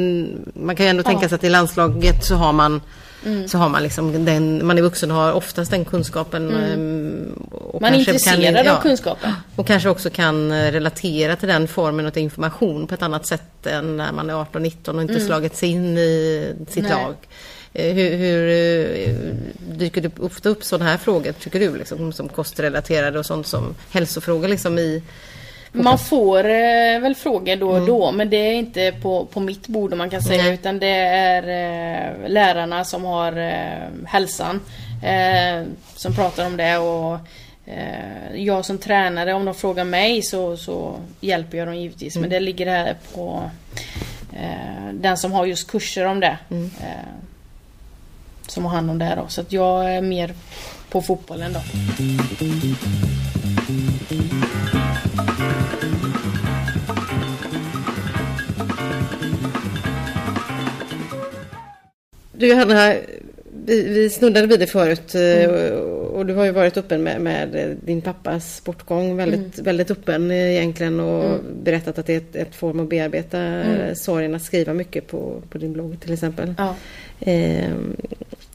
[0.59, 2.81] man kan ju ändå tänka sig att i landslaget så har man
[3.25, 3.47] Mm.
[3.47, 6.49] så har man liksom den, man är vuxen och har oftast den kunskapen.
[6.55, 7.81] ehm, Och Mm.
[7.81, 9.31] Man är intresserad kan, av ja, kunskapen.
[9.55, 13.65] Och kanske också kan eh, relatera till den formen av information på ett annat sätt
[13.67, 16.91] än när man är 18-19 och inte slagit sig in i sitt Mm.
[16.91, 17.03] Nej.
[17.03, 17.15] lag.
[17.77, 19.15] Eh, Hur, hur eh,
[19.59, 21.77] dyker det ofta upp sådana här frågor tycker du?
[21.77, 25.03] Liksom, som kostrelaterade och sånt som hälsofrågor liksom i...
[25.71, 29.67] Man får eh, väl frågor då och då men det är inte på, på mitt
[29.67, 30.53] bord om man kan säga Nej.
[30.53, 34.61] utan det är eh, lärarna som har eh, hälsan
[35.03, 37.19] eh, som pratar om det och
[38.33, 42.39] jag som tränare om de frågar mig så, så hjälper jag dem givetvis men det
[42.39, 43.49] ligger här på
[44.93, 46.37] den som har just kurser om det.
[48.47, 50.33] Som har hand om det här då så att jag är mer
[50.89, 51.59] på fotbollen då.
[62.31, 62.93] Du Johanna,
[63.65, 65.49] vi, vi snuddade vid det förut eh,
[66.17, 69.17] och du har ju varit öppen med, med din pappas bortgång.
[69.17, 73.95] Väldigt, väldigt öppen egentligen och berättat att det är ett, ett form att bearbeta mm.
[73.95, 74.35] sorgen.
[74.35, 76.53] Att skriva mycket på, på din blogg till exempel.
[76.57, 76.75] Ja.
[77.19, 77.71] Eh,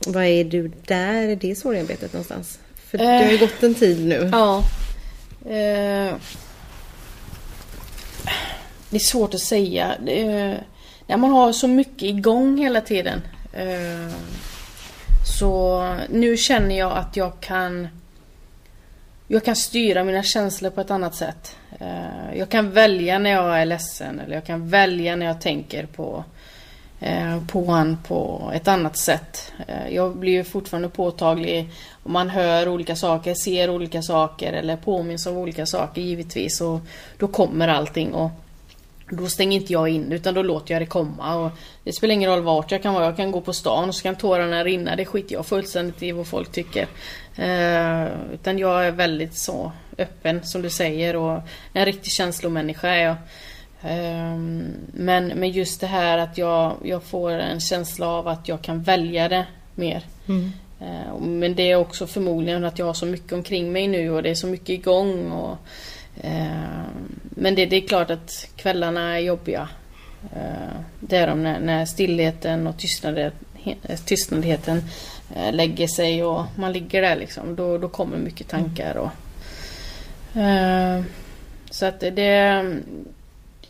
[0.07, 2.59] vad är du där i det sorgearbetet någonstans?
[2.74, 4.28] För det har ju gått en tid nu.
[4.32, 4.64] Ja.
[5.44, 6.14] Eh,
[8.90, 9.94] det är svårt att säga.
[10.07, 10.64] Är,
[11.07, 13.20] när man har så mycket igång hela tiden.
[13.53, 14.14] Eh,
[15.38, 17.88] så nu känner jag att jag kan
[19.26, 21.57] jag kan styra mina känslor på ett annat sätt.
[21.80, 25.86] Eh, jag kan välja när jag är ledsen eller jag kan välja när jag tänker
[25.86, 26.24] på, eh,
[27.05, 29.53] Eh, på honom på ett annat sätt.
[29.66, 31.68] Eh, jag blir ju fortfarande påtaglig
[32.03, 36.61] om man hör olika saker, ser olika saker eller påminns om olika saker givetvis.
[36.61, 36.80] Och
[37.18, 38.30] då kommer allting och
[39.11, 41.36] då stänger inte jag in utan då låter jag det komma.
[41.36, 41.50] Och
[41.84, 43.05] det spelar ingen roll vart jag kan vara.
[43.05, 44.96] Jag kan gå på stan och så kan tårarna rinna.
[44.96, 46.86] Det skiter jag fullständigt i vad folk tycker.
[47.36, 51.40] Eh, utan jag är väldigt så öppen som du säger och
[51.72, 53.16] en riktig känslomänniska är jag.
[53.85, 54.37] Eh,
[54.93, 58.83] men, men just det här att jag, jag får en känsla av att jag kan
[58.83, 60.03] välja det mer.
[60.28, 60.53] Mm.
[60.80, 64.22] Eh, men det är också förmodligen att jag har så mycket omkring mig nu och
[64.22, 65.33] det är så mycket igång.
[65.33, 65.59] Och,
[66.20, 66.85] Eh,
[67.20, 69.68] men det, det, är klart att kvällarna är jobbiga.
[70.35, 73.33] Eh, det är de när, när stillheten och tystnaden,
[74.05, 74.83] tystnadheten
[75.37, 77.57] eh, lägger sig och man ligger där liksom.
[77.57, 78.97] Då, då kommer mycket tankar.
[78.97, 79.11] Och,
[81.70, 82.64] så att det...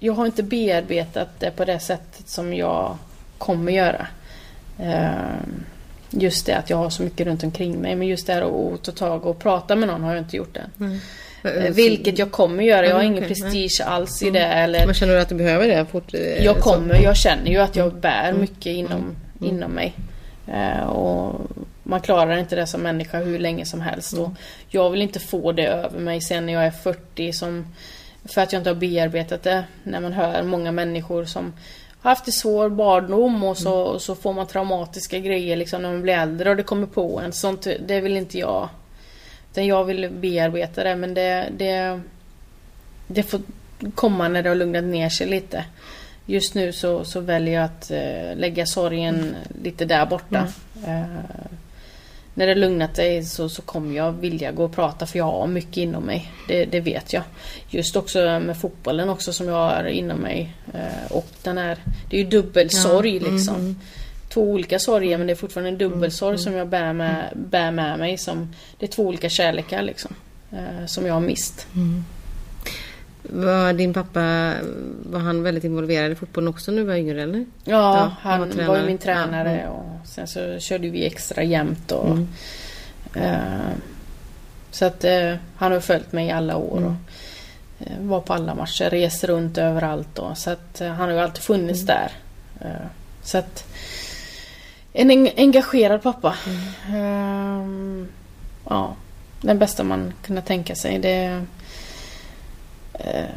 [0.04, 2.96] Jag har inte bearbetat det på det sättet som jag
[3.38, 4.06] kommer göra.
[6.10, 7.96] Just det att jag har så mycket runt omkring mig.
[7.96, 10.56] Men just det här att ta tag och prata med någon har jag inte gjort
[10.56, 10.70] än.
[11.42, 11.72] Mm.
[11.72, 12.86] Vilket jag kommer göra.
[12.86, 14.44] Jag har ingen prestige alls i det.
[14.44, 14.86] Eller...
[14.86, 15.86] Men känner du att du behöver det?
[15.86, 17.02] Fort, eh, jag kommer.
[17.02, 18.00] Jag känner ju att jag mm.
[18.00, 18.40] bär mm.
[18.40, 19.54] mycket inom, mm.
[19.54, 19.94] inom mig.
[20.86, 21.40] Och
[21.82, 24.18] man klarar inte det som människa hur länge som helst.
[24.18, 24.30] Och
[24.68, 27.66] jag vill inte få det över mig sen när jag är 40 som
[28.24, 29.64] för att jag inte har bearbetat det.
[29.82, 31.52] När man hör många människor som
[32.00, 35.90] har haft en svår barndom och så, och så får man traumatiska grejer liksom när
[35.90, 37.32] man blir äldre och det kommer på en.
[37.32, 38.68] Sånt, det vill inte jag
[39.52, 42.00] utan jag vill bearbeta det men det, det,
[43.06, 43.40] det får
[43.94, 45.64] komma när det har lugnat ner sig lite.
[46.26, 49.34] Just nu så, så väljer jag att uh, lägga sorgen mm.
[49.62, 50.48] lite där borta.
[50.86, 51.08] Mm.
[52.34, 55.46] När det lugnat sig så, så kommer jag vilja gå och prata för jag har
[55.46, 56.32] mycket inom mig.
[56.48, 57.22] Det, det vet jag.
[57.68, 60.56] Just också med fotbollen också som jag har inom mig.
[60.74, 61.78] Uh, och den är,
[62.10, 63.30] det är ju dubbelsorg ja.
[63.30, 63.56] liksom.
[63.56, 63.76] Mm
[64.32, 66.38] två olika sorger men det är fortfarande en dubbelsorg mm.
[66.38, 68.18] som jag bär med, bär med mig.
[68.18, 70.14] Som, det är två olika kärlekar liksom.
[70.52, 71.66] Eh, som jag har mist.
[71.74, 72.04] Mm.
[73.22, 74.54] Var din pappa
[75.02, 77.38] var han väldigt involverad i fotbollen också när du var yngre eller?
[77.38, 79.70] Ja, ja han var, var ju min tränare ja.
[79.70, 81.92] och sen så körde vi extra jämt.
[81.92, 82.28] Och, mm.
[83.14, 83.76] eh,
[84.70, 86.78] så att eh, han har följt mig i alla år.
[86.78, 86.88] Mm.
[86.88, 90.08] Och, eh, var på alla matcher, reser runt överallt.
[90.14, 91.86] Då, så att eh, han har ju alltid funnits mm.
[91.86, 92.12] där.
[92.60, 92.86] Eh,
[93.22, 93.64] så att
[94.92, 96.34] en engagerad pappa.
[96.88, 97.60] Mm.
[97.60, 98.08] Um,
[98.68, 98.96] ja,
[99.40, 100.98] den bästa man kunde tänka sig.
[100.98, 101.44] Det,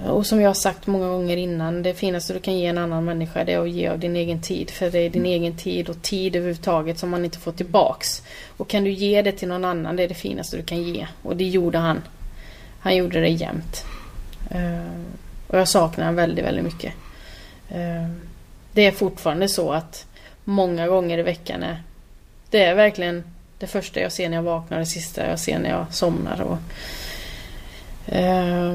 [0.08, 3.06] och som jag har sagt många gånger innan, det finaste du kan ge en annan
[3.06, 4.70] människa det är att ge av din egen tid.
[4.70, 5.42] För det är din mm.
[5.42, 8.24] egen tid och tid överhuvudtaget som man inte får tillbaks.
[8.58, 11.08] Och kan du ge det till någon annan, det är det finaste du kan ge.
[11.22, 12.02] Och det gjorde han.
[12.80, 13.86] Han gjorde det jämt.
[14.56, 15.02] Uh,
[15.48, 16.94] och jag saknar honom väldigt, väldigt mycket.
[17.72, 18.10] Uh,
[18.74, 20.06] det är fortfarande så att
[20.44, 21.84] många gånger i veckan är
[22.50, 23.24] det är verkligen
[23.60, 26.42] det första jag ser när jag vaknar det sista jag ser när jag somnar.
[26.42, 26.58] Och,
[28.14, 28.74] eh,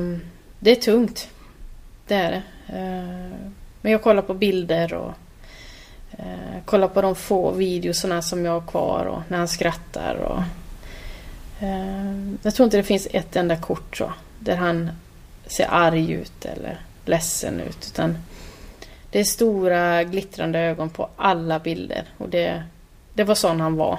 [0.61, 1.29] det är tungt.
[2.07, 2.43] Det är det.
[2.79, 3.51] Eh,
[3.81, 5.13] men jag kollar på bilder och
[6.11, 10.15] eh, kollar på de få videorna som jag har kvar och när han skrattar.
[10.15, 10.43] Och,
[11.65, 14.91] eh, jag tror inte det finns ett enda kort så, där han
[15.47, 17.87] ser arg ut eller ledsen ut.
[17.87, 18.19] Utan
[19.11, 22.05] det är stora glittrande ögon på alla bilder.
[22.19, 22.63] Och det,
[23.15, 23.99] det var sån han var.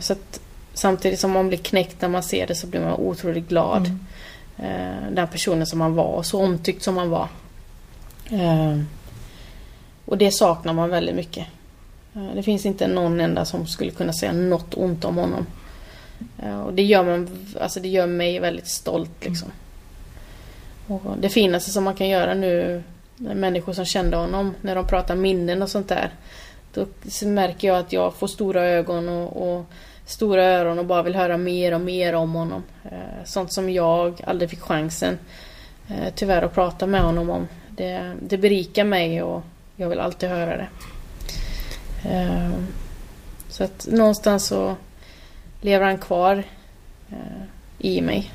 [0.00, 0.40] Så att
[0.74, 3.86] samtidigt som man blir knäckt när man ser det så blir man otroligt glad.
[3.86, 4.06] Mm.
[4.62, 7.28] Eh, den personen som han var och så omtyckt som han var.
[8.30, 8.78] Eh,
[10.04, 11.46] och det saknar man väldigt mycket.
[12.14, 15.46] Eh, det finns inte någon enda som skulle kunna säga något ont om honom.
[16.66, 19.48] Och det gör, man, alltså det gör mig väldigt stolt liksom.
[20.86, 22.82] Och det finaste som man kan göra nu
[23.16, 26.10] människor som kände honom, när de pratar minnen och sånt där.
[26.74, 26.86] Då
[27.26, 29.66] märker jag att jag får stora ögon och, och
[30.08, 32.62] stora öron och bara vill höra mer och mer om honom.
[32.84, 35.18] Eh, sånt som jag aldrig fick chansen
[35.88, 37.48] eh, tyvärr att prata med honom om.
[37.68, 39.42] Det, det berikar mig och
[39.76, 40.68] jag vill alltid höra det.
[42.10, 42.50] Eh,
[43.48, 44.76] så att någonstans så
[45.60, 46.42] lever han kvar
[47.78, 48.32] i mig.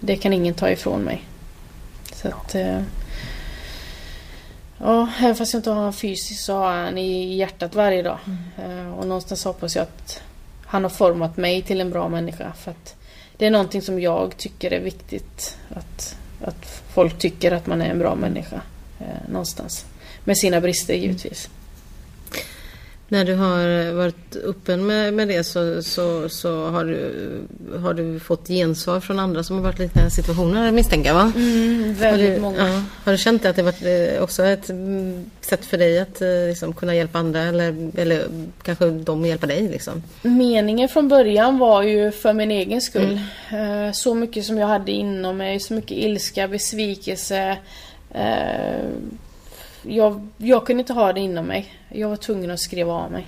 [0.00, 1.24] Det kan ingen ta ifrån mig.
[2.12, 2.56] Så att...
[4.80, 8.18] Ja, även fast jag inte har honom fysiskt så har han i hjärtat varje dag.
[8.58, 10.22] Eh, och någonstans hoppas jag att
[10.68, 12.52] han har format mig till en bra människa.
[12.52, 12.96] För att
[13.36, 15.56] det är någonting som jag tycker är viktigt.
[15.68, 18.60] Att, att folk tycker att man är en bra människa.
[19.00, 19.86] Eh, någonstans.
[20.24, 21.50] Med sina brister givetvis.
[23.10, 27.40] När du har varit öppen med, med det så, så, så har, du,
[27.82, 31.32] har du fått gensvar från andra som har varit i liknande situationer misstänker jag va?
[31.36, 32.68] Mm, väldigt har du, många.
[32.68, 36.20] Ja, har du känt att det varit eh, också ett mm, sätt för dig att
[36.22, 38.24] eh, liksom, kunna hjälpa andra eller, eller
[38.62, 40.02] kanske de hjälpa dig liksom?
[40.22, 43.20] Meningen från början var ju för min egen skull.
[43.50, 47.56] Eh, Så mycket som jag hade inom mig, så mycket ilska, besvikelse.
[49.88, 51.74] Eh, Jag, jag kunde inte ha det inom mig.
[51.88, 53.26] Jag var tvungen att skriva av mig.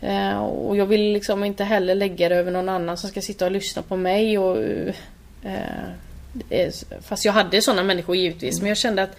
[0.00, 3.44] Eh, Och jag vill liksom inte heller lägga det över någon annan som ska sitta
[3.44, 4.38] och lyssna på mig.
[4.38, 4.56] Och,
[5.42, 5.88] eh,
[6.50, 8.60] är- fast jag hade sådana människor givetvis.
[8.60, 9.16] Men jag kände att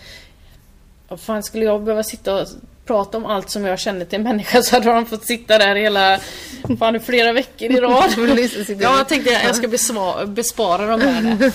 [1.09, 2.47] vad fan skulle jag behöva sitta och
[2.86, 5.75] prata om allt som jag kände till en människa så hade de fått sitta där
[5.75, 6.19] hela,
[6.80, 8.09] fan flera veckor i rad.
[8.80, 11.51] ja, jag tänkte jag ska besvara, bespara dem här.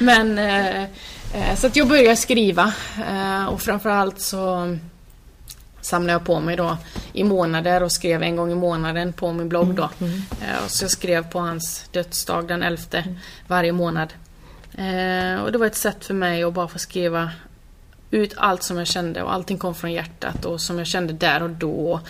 [0.04, 0.88] Men, eh, eh,
[1.56, 2.72] så att jag började skriva
[3.08, 4.76] eh, och framförallt så
[5.80, 6.76] samlade jag på mig då
[7.12, 9.90] i månader och skrev en gång i månaden på min blogg då.
[10.42, 12.82] Eh, och så jag skrev på hans dödsdag den 11
[13.46, 14.12] varje månad.
[14.74, 17.30] Eh, och det var ett sätt för mig att bara få skriva
[18.10, 21.42] ut allt som jag kände och allting kom från hjärtat och som jag kände där
[21.42, 22.00] och då.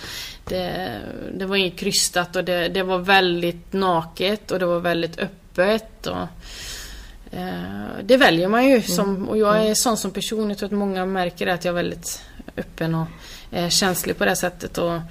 [0.45, 0.91] Det,
[1.35, 6.07] det var inget krystat och det, det var väldigt naket och det var väldigt öppet.
[6.07, 6.29] Och, eh,
[8.03, 10.49] det väljer man ju som, och jag är sån som person.
[10.49, 12.23] Jag tror att många märker att jag är väldigt
[12.57, 13.07] öppen och
[13.51, 14.79] eh, känslig på det sättet.
[14.79, 15.03] Och, eh,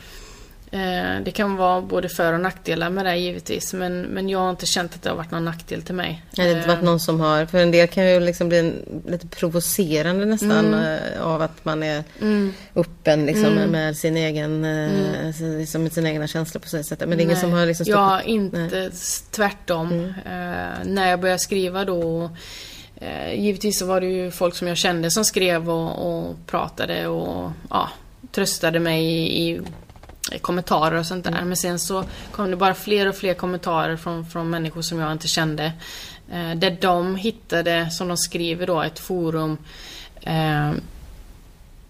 [1.26, 4.66] det kan vara både för och nackdelar med det givetvis men, men jag har inte
[4.66, 6.24] känt att det har varit någon nackdel till mig.
[6.38, 8.60] Har det inte varit Eh, någon som har, för en del kan ju liksom bli
[8.60, 12.54] en, lite provocerande nästan eh, av att man är mm.
[12.76, 17.00] öppen liksom med sin egen, eh, så- liksom med sina egna känslor på så sätt.
[17.00, 20.14] Men det är ingen som har liksom Ja, stått- inte s- tvärtom.
[20.26, 20.32] Eh,
[20.86, 22.30] när jag började skriva då
[22.96, 27.08] eh, Givetvis så var det ju folk som jag kände som skrev och, och pratade
[27.08, 27.90] och ja,
[28.32, 29.62] tröstade mig i, i
[30.42, 31.44] kommentarer och sånt där.
[31.46, 35.12] Men sen så kom det bara fler och fler kommentarer från, från människor som jag
[35.12, 35.74] inte kände.
[36.32, 39.58] Eh, där de hittade, som de skriver då, ett forum
[40.22, 40.72] eh,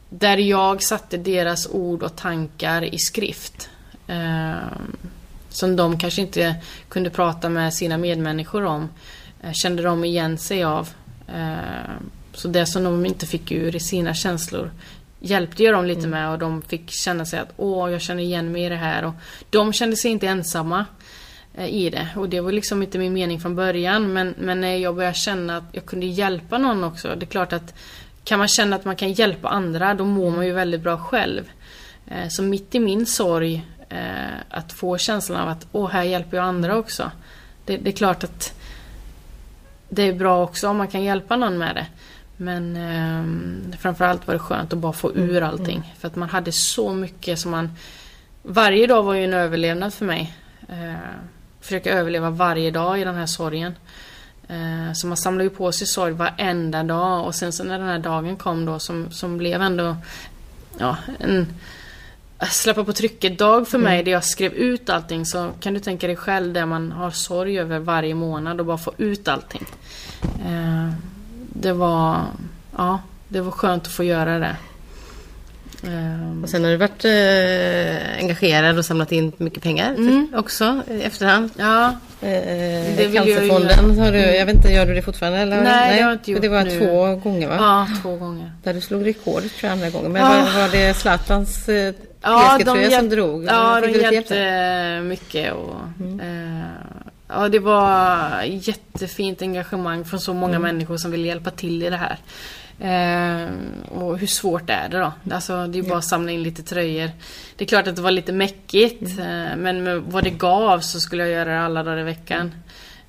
[0.09, 3.69] där jag satte deras ord och tankar i skrift.
[4.07, 4.53] Eh,
[5.49, 6.55] som de kanske inte
[6.89, 8.89] kunde prata med sina medmänniskor om.
[9.43, 10.89] Eh, kände de igen sig av.
[11.27, 11.91] Eh,
[12.33, 14.71] så det som de inte fick ur i sina känslor
[15.23, 18.51] hjälpte jag dem lite med och de fick känna sig att åh, jag känner igen
[18.51, 19.05] mig i det här.
[19.05, 19.13] Och
[19.49, 20.85] de kände sig inte ensamma
[21.53, 22.07] eh, i det.
[22.15, 24.13] Och det var liksom inte min mening från början.
[24.13, 27.15] Men, men när jag började känna att jag kunde hjälpa någon också.
[27.15, 27.73] Det är klart att
[28.23, 31.43] kan man känna att man kan hjälpa andra, då mår man ju väldigt bra själv.
[32.07, 36.37] Eh, Så mitt i min sorg, eh, att få känslan av att åh, här hjälper
[36.37, 37.11] jag andra också.
[37.65, 38.59] Det, det är klart att
[39.89, 41.85] det är bra också om man kan hjälpa någon med det.
[42.37, 45.93] Men eh, framförallt var det skönt att bara få ur allting.
[45.99, 47.69] För att man hade så mycket som man...
[48.43, 50.37] Varje dag var ju en överlevnad för mig.
[50.69, 50.93] Eh,
[51.61, 53.75] försöka överleva varje dag i den här sorgen.
[54.47, 57.87] Eh, så man samlade ju på sig sorg varenda dag och sen så när den
[57.87, 59.97] här dagen kom då som, som blev ändå
[60.77, 61.47] ja, en
[62.51, 66.15] släppa på trycket-dag för mig där jag skrev ut allting så kan du tänka dig
[66.15, 69.65] själv där man har sorg över varje månad och bara få ut allting.
[70.45, 70.89] Eh,
[71.53, 72.21] det var,
[72.77, 74.55] ja, det var skönt att få göra det.
[75.83, 80.81] Eh, Och sen har du varit eh, engagerad och samlat in mycket pengar för, också
[80.91, 81.49] i efterhand.
[81.57, 85.39] ja, Eh, Det jag ju Cancerfonden, har du, jag vet inte, gör du det fortfarande?
[85.39, 85.61] Eller?
[85.63, 86.79] Nej, det har jag inte för gjort Det var nu.
[86.79, 87.55] två gånger va?
[87.59, 88.51] ja, två gånger.
[88.63, 90.11] Där du slog rekord tror jag andra gången.
[90.11, 90.27] Men Ja.
[90.29, 93.45] var, var det Zlatans eh, Ja, PSG-tröja som drog?
[93.45, 95.53] Ja, Fick de hjälpte mycket.
[95.53, 95.75] Och,
[96.21, 96.63] eh,
[97.33, 101.97] ja, det var jättefint engagemang från så många människor som ville hjälpa till i det
[101.97, 102.17] här.
[102.79, 103.49] Eh,
[103.89, 105.13] och hur svårt är det då?
[105.31, 107.11] Alltså, det är bara att samla in lite tröjor.
[107.55, 110.99] Det är klart att det var lite mäckigt, eh, men med vad det gav så
[110.99, 112.51] skulle jag göra det alla dagar i veckan.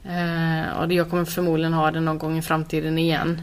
[0.05, 3.43] Eh, och jag kommer förmodligen ha det någon gång i framtiden igen.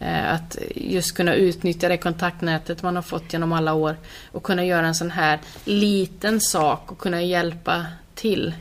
[0.00, 3.96] Eh, Att just kunna utnyttja det kontaktnätet man har fått genom alla år
[4.32, 8.54] och kunna göra en sån här liten sak och kunna hjälpa till.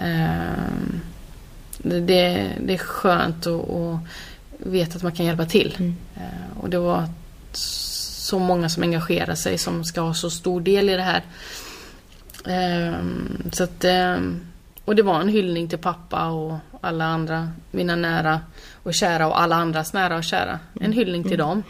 [0.00, 0.72] Eh,
[1.82, 2.00] Det,
[2.60, 4.00] det, är skönt att, att
[4.58, 5.94] veta att man kan hjälpa till.
[6.16, 7.08] Eh, Och det var
[7.52, 11.22] så många som engagerar sig som ska ha så stor del i det här.
[12.46, 12.94] Eh,
[13.52, 13.84] Så att
[14.84, 18.40] och det var en hyllning till pappa och alla andra, mina nära
[18.82, 20.58] och kära och alla andras nära och kära.
[20.80, 21.62] En hyllning till dem.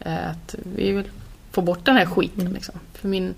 [0.00, 1.04] Eh, att vi vill
[1.52, 2.74] få bort den här skiten liksom.
[2.92, 3.34] För min,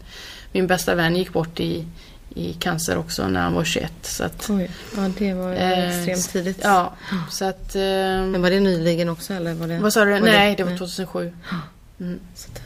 [0.53, 1.87] min bästa vän gick bort i,
[2.35, 3.93] i cancer också när han var 21.
[4.03, 6.59] Så att, Oj, ja det var eh, extremt tidigt.
[6.63, 6.93] Ja,
[7.31, 7.75] så att...
[7.77, 9.55] Eh, Men var det nyligen också eller?
[9.55, 10.11] Var det, vad sa du?
[10.13, 10.79] var Nej, det var nej.
[10.79, 11.33] 2007.
[12.01, 12.21] Mm.
[12.35, 12.63] Så att-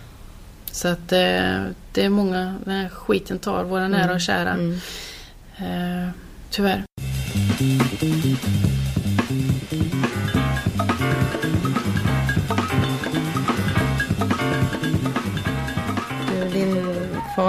[0.72, 4.50] Så att eh, det är många, den här skiten tar våra nära och kära.
[4.50, 4.80] Mm.
[5.56, 6.08] Eh,
[6.50, 6.84] tyvärr.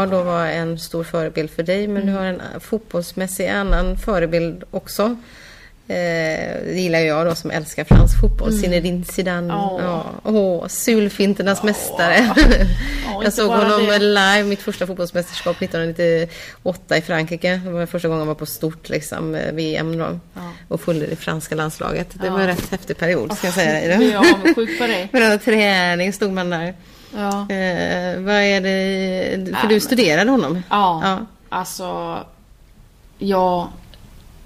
[0.10, 2.16] Då var en stor förebild för dig men du Mm.
[2.16, 5.16] har en fotbollsmässig annan förebild också.
[5.88, 5.96] Eh,
[6.66, 8.54] det gillar jag då som älskar fransk fotboll.
[8.54, 9.54] Zinedine Zidane.
[9.54, 9.86] Mm.
[9.86, 10.06] Ja.
[10.24, 12.18] Åh, sulfinternas mästare.
[12.38, 12.68] inte
[13.24, 14.00] jag såg honom det.
[14.00, 17.62] live, mitt första fotbollsmästerskap 1998 i Frankrike.
[17.66, 20.20] Det var första gången jag var på stort liksom, eh, VM då.
[20.34, 20.52] Ja.
[20.68, 22.08] Och följde det franska landslaget.
[22.14, 24.10] Det var en rätt häftig period ska jag säga dig.
[24.12, 25.10] Jag avundsjuk på dig.
[25.14, 26.74] Varenda träning stod man där.
[27.16, 27.30] Ja.
[27.56, 30.62] Eh, vad är det, för Nej, du men- studerade honom?
[30.70, 31.20] Ja, Ja.
[31.50, 32.20] alltså...
[33.18, 33.68] Jag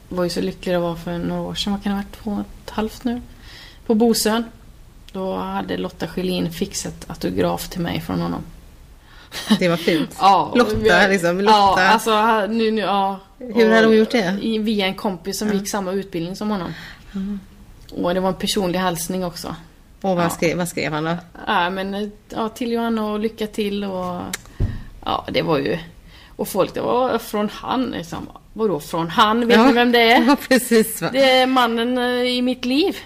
[0.10, 1.74] var ju så lycklig det var för några år sedan.
[1.74, 2.24] Vad kan det ha varit?
[2.24, 3.22] Två och ett halvt nu?
[3.86, 4.44] På Bosön.
[5.12, 8.44] Då hade Lotta Schelin fixat autograf till mig från honom.
[9.60, 10.16] Det var fint.
[10.20, 11.54] Ja, Lotta, liksom, Lotta.
[11.84, 13.20] Ja, alltså nu, nu, ja.
[13.38, 14.38] Hur hade hon gjort det?
[14.60, 16.74] Via en kompis som gick samma utbildning som honom.
[17.94, 19.56] Och det var en personlig hälsning också.
[20.02, 20.30] Och vad, Ja.
[20.30, 21.16] skrev, vad skrev han då?
[21.48, 24.22] Ja, men eh, ja, till Johanna och lycka till och...
[25.06, 25.78] Ja, det var ju...
[26.36, 28.30] Och folk, det var från han liksom.
[28.54, 29.48] Vadå från han?
[29.48, 29.68] Vet Ja.
[29.68, 30.22] ni vem det är?
[30.28, 31.02] Ja, precis.
[31.02, 31.10] Va?
[31.14, 32.98] Det är mannen eh, i mitt liv.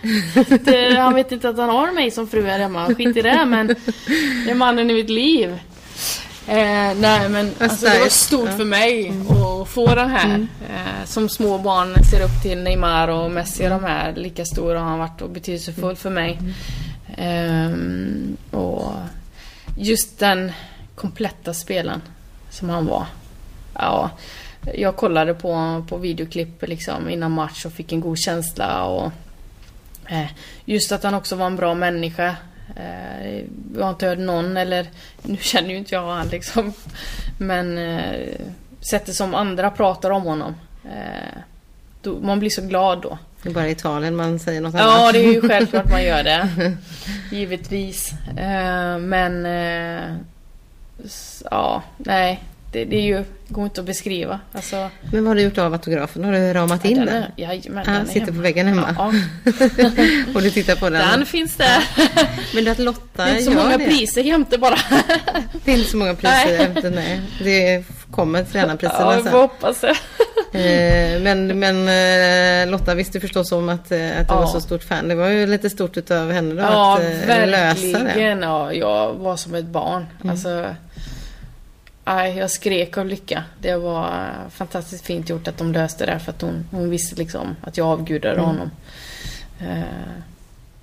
[0.63, 2.85] Det, han vet inte att han har mig som fru här hemma.
[2.95, 3.67] Skit i det, men
[4.45, 5.59] det är mannen i mitt liv.
[6.47, 8.45] Eh, nej men alltså, det var stort.
[8.45, 8.57] Mm.
[8.57, 9.13] för mig
[9.61, 10.47] att få den här.
[10.69, 14.13] Eh, som små barn ser upp till Neymar och Messi och de här.
[14.15, 16.39] Lika stor har han varit och betydelsefull för mig.
[17.17, 18.91] Ehm, och
[19.77, 20.51] just den
[20.95, 22.01] kompletta spelen
[22.49, 23.05] som han var.
[23.73, 24.09] Ja,
[24.73, 28.83] jag kollade på, på videoklipp liksom innan match och fick en god känsla.
[28.83, 29.11] Och,
[30.09, 30.27] eh,
[30.65, 32.35] just att han också var en bra människa.
[32.75, 33.43] Eh,
[33.75, 34.87] jag har inte hört någon, eller
[35.21, 36.73] nu känner ju inte jag han liksom.
[37.37, 38.35] Men eh,
[38.79, 40.55] sättet som andra pratar om honom.
[40.85, 41.39] Eh,
[42.01, 43.17] då, man blir så glad då.
[43.43, 44.85] Det är bara i Italien man säger något annat.
[44.85, 46.49] Ja, det är ju självklart man gör det.
[47.31, 48.13] Givetvis.
[48.99, 49.45] Men...
[51.51, 52.43] Ja, nej.
[52.73, 53.23] Det, det är ju...
[53.47, 54.39] går inte att beskriva.
[54.53, 56.23] Alltså, Men vad har du gjort av autografen?
[56.23, 58.41] Har du ramat in den är, jajamän, Ah, den sitter på hemma.
[58.43, 58.95] väggen hemma.
[58.97, 59.13] Ja,
[60.35, 61.09] och du tittar på den?
[61.09, 61.83] den finns där.
[62.55, 63.85] Men att Lotta Det är inte så många det.
[63.85, 64.77] priser jämte bara.
[65.65, 66.59] Det är inte så många priser.
[66.75, 67.21] Efter, nej.
[67.43, 69.31] Det kommer tränarpriserna Ja, sen.
[69.33, 69.95] hoppas det.
[70.59, 71.87] Eh, Men, men
[72.65, 74.39] eh, Lotta visste förstås om att, eh, att du Ja.
[74.39, 75.07] var så stort fan.
[75.07, 77.87] Det var ju lite stort utav henne då Ja, att eh, lösa det.
[77.89, 78.03] Mm.
[78.05, 78.41] verkligen.
[78.41, 80.05] Ja, jag var som ett barn.
[80.29, 80.75] Alltså,
[82.05, 83.43] nej, jag skrek av lycka.
[83.61, 87.15] Det var eh, fantastiskt fint gjort att de löste det för att hon, hon visste
[87.15, 88.45] liksom att jag avgudade Mm.
[88.45, 88.71] honom.
[89.59, 89.83] Eh,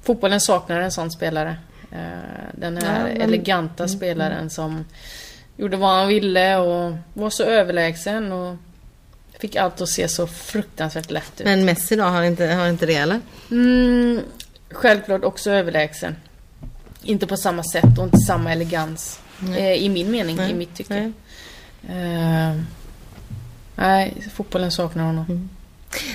[0.02, 1.56] fotbollen saknar en sån spelare.
[1.92, 1.98] Eh,
[2.52, 4.84] den här Ja, men- eleganta spelaren som
[5.56, 8.56] gjorde vad han ville och var så överlägsen och
[9.38, 11.46] fick allt att se så fruktansvärt lätt ut.
[11.46, 13.20] Men Messi då, har inte, har inte det eller?
[13.50, 14.20] Mm,
[14.70, 16.16] självklart också överlägsen.
[17.02, 19.20] Inte på samma sätt och inte samma elegans.
[19.56, 20.94] Eh, I min mening, Nej, i mitt tycke.
[20.94, 21.12] nej.
[21.88, 22.56] Eh,
[23.76, 25.24] nej, fotbollen saknar honom.
[25.28, 25.48] Mm.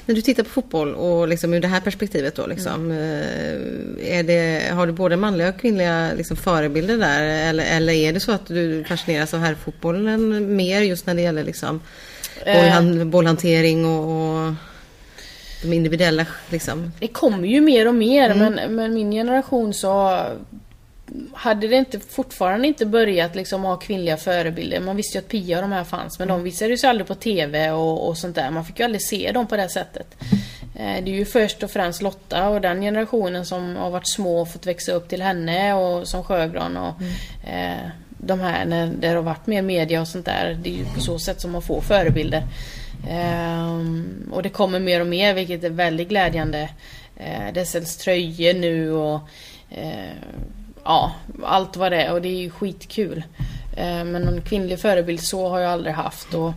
[0.06, 3.22] När du tittar på fotboll och liksom ur det här perspektivet då liksom, Mm.
[4.02, 8.14] eh, är det, har du både manliga och kvinnliga liksom förebilder där eller, eller är
[8.14, 11.82] det så att du fascineras av herrfotbollen mer just när det gäller liksom
[12.46, 14.04] bollhan, bollhantering och,
[14.48, 14.54] och
[15.64, 16.92] de individuella liksom?
[17.00, 18.54] Det kommer ju mer och mer Mm.
[18.54, 20.24] men, men min generation så
[21.34, 24.80] hade det inte fortfarande inte börjat liksom ha kvinnliga förebilder.
[24.80, 27.16] Man visste ju att Pia och de här fanns men de visades ju aldrig på
[27.16, 28.52] TV och, och sånt där.
[28.52, 30.16] Man fick ju aldrig se dem på det sättet.
[30.76, 34.42] Eh, Det är ju först och främst Lotta och den generationen som har varit små
[34.42, 37.02] och fått växa upp till henne och som Sjögran och
[37.50, 40.58] eh, de här när det har varit mer media och sånt där.
[40.64, 42.44] Det är ju på så sätt som man får förebilder.
[43.10, 46.70] Ehm, och det kommer mer och mer vilket är väldigt glädjande.
[47.18, 49.20] Eh, det säljs tröjor nu och
[49.70, 50.14] eh,
[50.86, 51.12] ja,
[51.44, 53.24] allt vad det är och det är ju skitkul.
[53.78, 56.34] Eh, men någon kvinnlig förebild så har jag aldrig haft.
[56.34, 56.52] Och,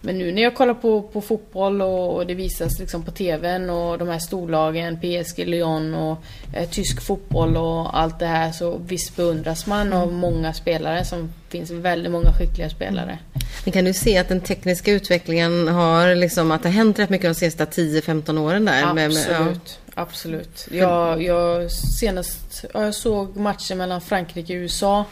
[0.00, 3.70] men nu när jag kollar på, på fotboll och, och det visas liksom på TVn
[3.70, 6.18] och de här storlagen, PSG, Lyon och
[6.54, 11.32] eh, tysk fotboll och allt det här så visst beundras man av många spelare som
[11.48, 13.18] finns väldigt många skickliga spelare.
[13.64, 17.10] Men kan du se att den tekniska utvecklingen har liksom, att det har hänt rätt
[17.10, 18.82] mycket de senaste 10-15 åren där?
[18.82, 18.94] Absolut.
[18.94, 19.83] Med, med, ja.
[19.94, 20.68] Absolut.
[20.70, 25.04] Jag, jag, senast, jag såg matchen mellan Frankrike och USA.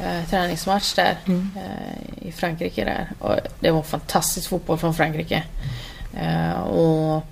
[0.00, 1.50] Eh, träningsmatch där mm.
[1.56, 3.10] eh, i Frankrike där.
[3.18, 5.42] Och det var fantastisk fotboll från Frankrike.
[6.16, 7.22] Eh, och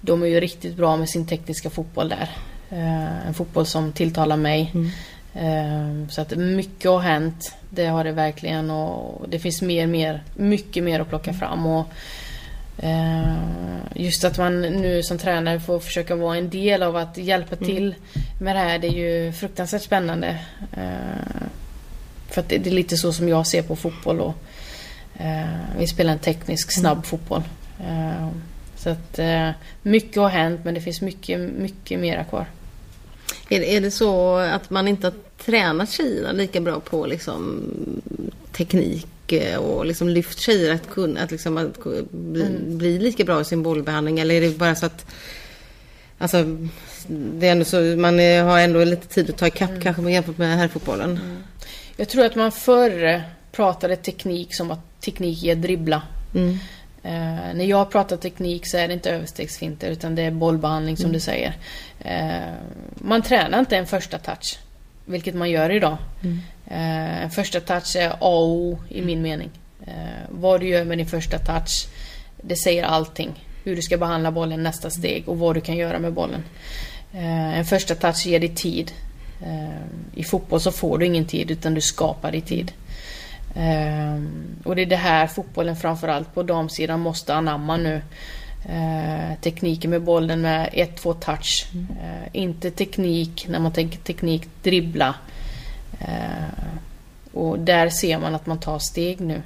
[0.00, 2.30] de är ju riktigt bra med sin tekniska fotboll där.
[2.70, 4.72] Eh, en fotboll som tilltalar mig.
[4.74, 4.90] Mm.
[5.34, 7.54] Eh, så att mycket har hänt.
[7.70, 11.66] Det har det verkligen och det finns mer, mer, mycket mer att plocka fram.
[11.66, 11.86] Och,
[13.94, 17.68] just att man nu som tränare får försöka vara en del av att hjälpa mm.
[17.68, 17.94] till
[18.40, 18.78] med det här.
[18.78, 20.38] Det är ju fruktansvärt spännande.
[22.28, 24.20] För att det, är lite så som jag ser på fotboll.
[24.20, 24.34] Och,
[25.78, 27.02] vi spelar en teknisk snabb mm.
[27.02, 27.42] fotboll.
[28.76, 29.18] Så att
[29.82, 32.46] mycket har hänt men det finns mycket, mycket mera kvar.
[33.48, 35.14] Är, det så att man inte har
[35.44, 37.62] tränat tjejerna lika bra på liksom,
[38.52, 39.11] teknik eh,
[39.58, 42.78] och liksom lyft tjejer att kunna att liksom, att bli, mm.
[42.78, 44.18] bli lika bra i sin bollbehandling?
[44.18, 45.06] Eller är det bara så att
[46.18, 46.44] Alltså,
[47.08, 49.82] det är ändå så, man har ändå lite tid att ta ikapp mm.
[49.82, 51.10] kanske jämfört med herrfotbollen.
[51.10, 51.42] Mm.
[51.96, 56.02] Jag tror att man förr pratade teknik som att teknik är dribbla.
[56.34, 56.58] Mm.
[57.02, 61.04] Eh, när jag pratar teknik så är det inte överstegsfinter utan det är bollbehandling som
[61.04, 61.12] mm.
[61.12, 61.56] du säger.
[62.00, 62.54] Eh,
[62.94, 64.58] man tränar inte en första touch,
[65.04, 65.96] vilket man gör idag.
[66.22, 66.40] Mm.
[66.66, 69.22] Eh, en första touch är A och O i min mm.
[69.22, 69.50] mening.
[69.86, 71.86] Eh, vad du gör med din första touch,
[72.42, 73.46] det säger allting.
[73.64, 76.44] Hur du ska behandla bollen nästa steg och vad du kan göra med bollen.
[77.12, 78.92] Eh, en första touch ger dig tid.
[79.42, 79.82] Eh,
[80.14, 82.72] I fotboll så får du ingen tid utan du skapar dig tid.
[83.56, 88.02] Um, och det är det här fotbollen framförallt på damsidan måste anamma nu.
[88.68, 91.66] Uh, tekniken med bollen med 1-2 touch.
[91.72, 91.86] Mm.
[91.90, 95.14] Uh, inte teknik, när man tänker teknik, dribbla.
[96.00, 96.78] Uh,
[97.32, 99.42] och där ser man att man tar steg nu.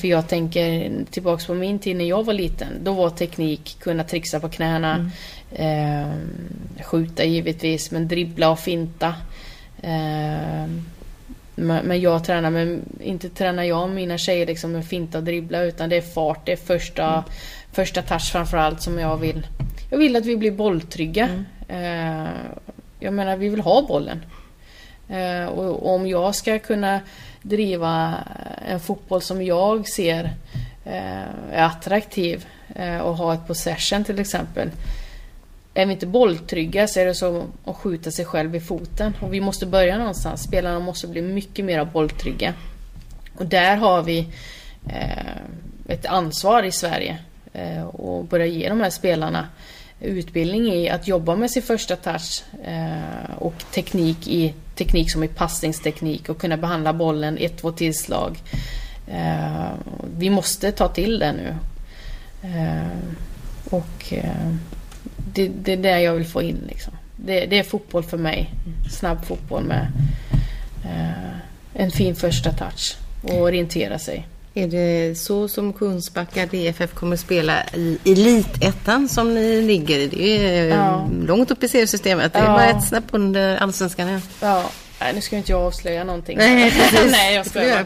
[0.00, 2.68] För jag tänker tillbaks på min tid när jag var liten.
[2.82, 5.10] Då var teknik kunna trixa på knäna.
[5.56, 6.20] Mm.
[6.82, 9.14] Skjuta givetvis, men dribbla och finta.
[11.54, 15.88] Men jag tränar med, inte tränar jag mina tjejer liksom med finta och dribbla utan
[15.88, 17.24] det är fart, det är första, mm.
[17.72, 19.46] Första touch framförallt som jag vill.
[19.90, 21.28] Jag vill att vi blir bolltrygga.
[21.28, 21.44] Mm.
[21.68, 22.30] Eh,
[23.00, 24.24] jag menar vi vill ha bollen.
[25.08, 27.00] Eh, och om jag ska kunna
[27.42, 28.14] driva
[28.68, 30.24] en fotboll som jag ser
[30.84, 32.46] eh, är attraktiv
[33.02, 34.70] och ha ett possession till exempel
[35.74, 39.16] är vi inte bolltrygga så är det så att skjuta sig själv i foten.
[39.20, 40.42] Och vi måste börja någonstans.
[40.42, 42.54] Spelarna måste bli mycket mer bolltrygga.
[43.38, 44.26] Och där har vi
[45.88, 47.18] ett ansvar i Sverige.
[47.52, 49.48] Eh, och börja ge de här spelarna
[50.00, 55.28] utbildning i att jobba med sin första touch eh, och teknik i teknik som i
[55.28, 58.38] passningsteknik och kunna behandla bollen ett, två tillslag.
[59.06, 59.70] Eh,
[60.16, 61.54] vi måste ta till det nu.
[63.70, 64.12] Och
[65.16, 66.92] det, det är det jag vill få in liksom.
[67.16, 68.50] Det, det är fotboll för mig.
[68.90, 69.86] Snabb fotboll med
[71.74, 74.26] en fin första touch och orientera sig.
[74.54, 80.06] Är det så som Kungsbacka DFF kommer spela i Elitettan som ni ligger i?
[80.06, 81.08] Det är ja.
[81.26, 82.32] långt upp i seriesystemet.
[82.32, 82.52] Det är ja.
[82.52, 84.20] bara ett snäpp under Allsvenskan.
[84.40, 84.64] Ja.
[85.00, 86.38] Nej, nu ska inte jag avslöja någonting.
[86.38, 86.72] Nej,
[87.10, 87.84] Nej jag skojar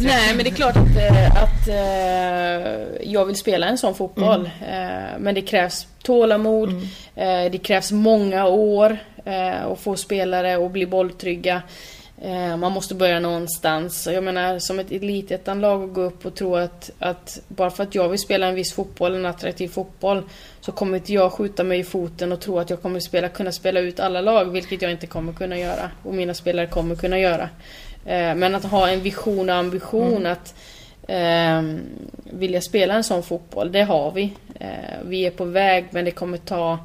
[0.00, 4.50] Nej, men det är klart att, eh, att uh, jag vill spela en sån fotboll.
[4.60, 5.02] Mm.
[5.02, 6.68] Uh, men det krävs tålamod.
[6.68, 7.44] Mm.
[7.44, 8.98] Uh, det krävs många år
[9.72, 11.62] att få spelare att bli bolltrygga.
[12.22, 14.08] Eh, man måste börja någonstans.
[14.12, 17.94] Jag menar som ett elitettanlag att gå upp och tro att, att bara för att
[17.94, 20.22] jag vill spela en viss fotboll, en attraktiv fotboll,
[20.60, 23.52] så kommer inte jag skjuta mig i foten och tro att jag kommer spela, kunna
[23.52, 25.90] spela ut alla lag, vilket jag inte kommer kunna göra.
[26.02, 27.48] Och mina spelare kommer kunna göra.
[28.06, 30.32] Eh, men att ha en vision och ambition mm.
[30.32, 30.54] att
[31.08, 31.62] eh,
[32.24, 34.32] vilja spela en sån fotboll, det har vi.
[34.60, 34.68] Eh,
[35.04, 36.78] vi är på väg men det kommer ta...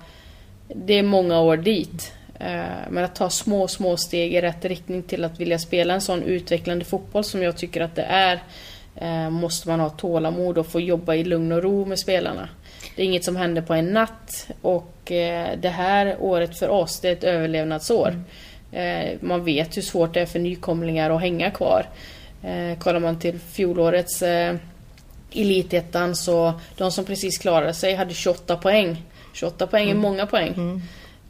[0.67, 2.13] Det är många år dit.
[2.39, 6.01] Eh, men att ta små, små steg i rätt riktning till att vilja spela en
[6.01, 8.43] sån utvecklande fotboll som jag tycker att det är
[8.95, 12.49] eh, måste man ha tålamod och få jobba i lugn och ro med spelarna.
[12.95, 16.99] Det är inget som händer på en natt och eh, det här året för oss,
[16.99, 18.23] det är ett överlevnadsår.
[18.73, 19.17] Mm.
[19.21, 21.85] Man vet hur svårt det är för nykomlingar att hänga kvar.
[22.79, 24.23] Kollar man till fjolårets
[25.31, 29.03] Elitettan så de som precis klarade sig hade 28 poäng.
[29.33, 30.01] 28 poäng är mm.
[30.01, 30.53] många poäng.
[30.53, 30.81] Mm.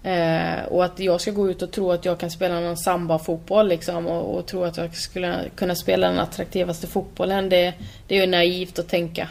[0.04, 3.68] Eh, och att jag ska gå ut och tro att jag kan spela någon samba-fotboll
[3.68, 7.50] liksom och, och tro att jag skulle kunna spela den attraktivaste fotbollen.
[7.50, 7.74] Det,
[8.08, 9.28] det är ju naivt att tänka.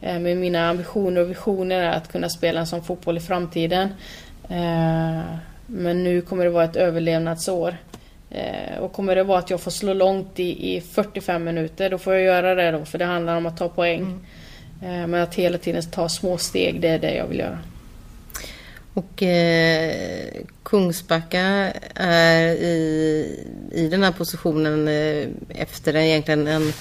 [0.00, 3.88] Eh, men mina ambitioner och visioner är att kunna spela en sån fotboll i framtiden.
[4.48, 5.20] Eh,
[5.66, 7.76] men nu kommer det vara ett överlevnadsår.
[8.30, 11.98] Eh, och kommer det vara att jag får slå långt i, i 45 minuter, då
[11.98, 14.00] får jag göra det då, för det handlar om att ta poäng.
[14.00, 15.02] Mm.
[15.02, 17.58] Eh, men att hela tiden ta små steg, det är det jag vill göra.
[18.98, 26.72] Och eh, Kungsbacka är i, i den här positionen eh, efter egentligen en,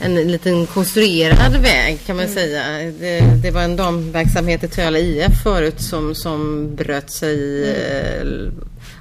[0.00, 2.34] en liten konstruerad väg kan man mm.
[2.34, 2.62] säga.
[3.00, 8.46] Det, det, var en damverksamhet i Töle IF förut som, som bröt sig mm.
[8.46, 8.52] eh,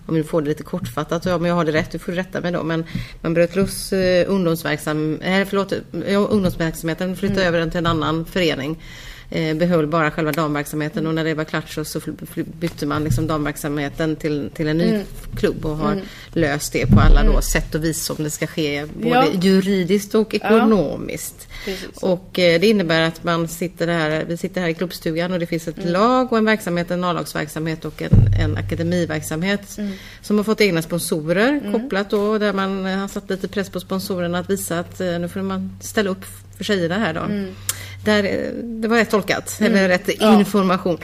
[0.06, 2.52] om du får det lite kortfattat, om jag har det rätt, du får rätta mig
[2.52, 2.64] då.
[2.64, 2.84] Men
[3.22, 5.74] man bröt loss eh, ungdomsverksam, eh, förlåt,
[6.30, 7.48] ungdomsverksamheten, flyttade mm.
[7.48, 8.78] över den till en annan förening eh,
[9.56, 12.00] behöll bara själva damverksamheten och när det var klart så, så
[12.60, 15.06] bytte man liksom damverksamheten till, till en ny mm.
[15.36, 16.06] klubb och har mm.
[16.34, 17.42] löst det på alla mm.
[17.42, 19.26] sätt och vis som det ska ske både ja.
[19.42, 21.48] juridiskt och ekonomiskt.
[21.68, 21.74] Ja.
[22.02, 25.46] Och eh, det innebär att man sitter här, vi sitter här i klubbstugan och det
[25.46, 25.92] finns ett mm.
[25.92, 29.92] lag och en verksamhet, en A-lagsverksamhet och en, en akademiverksamhet mm.
[30.22, 31.72] som har fått egna sponsorer mm.
[31.74, 35.30] kopplat då där man har satt lite press på sponsorerna att visa att eh, nu
[35.30, 36.26] får man ställa upp
[36.58, 37.22] för tjejerna här då.
[38.06, 39.76] Där, det var rätt tolkat, mm.
[39.76, 40.40] eller rätt ja.
[40.40, 40.98] information.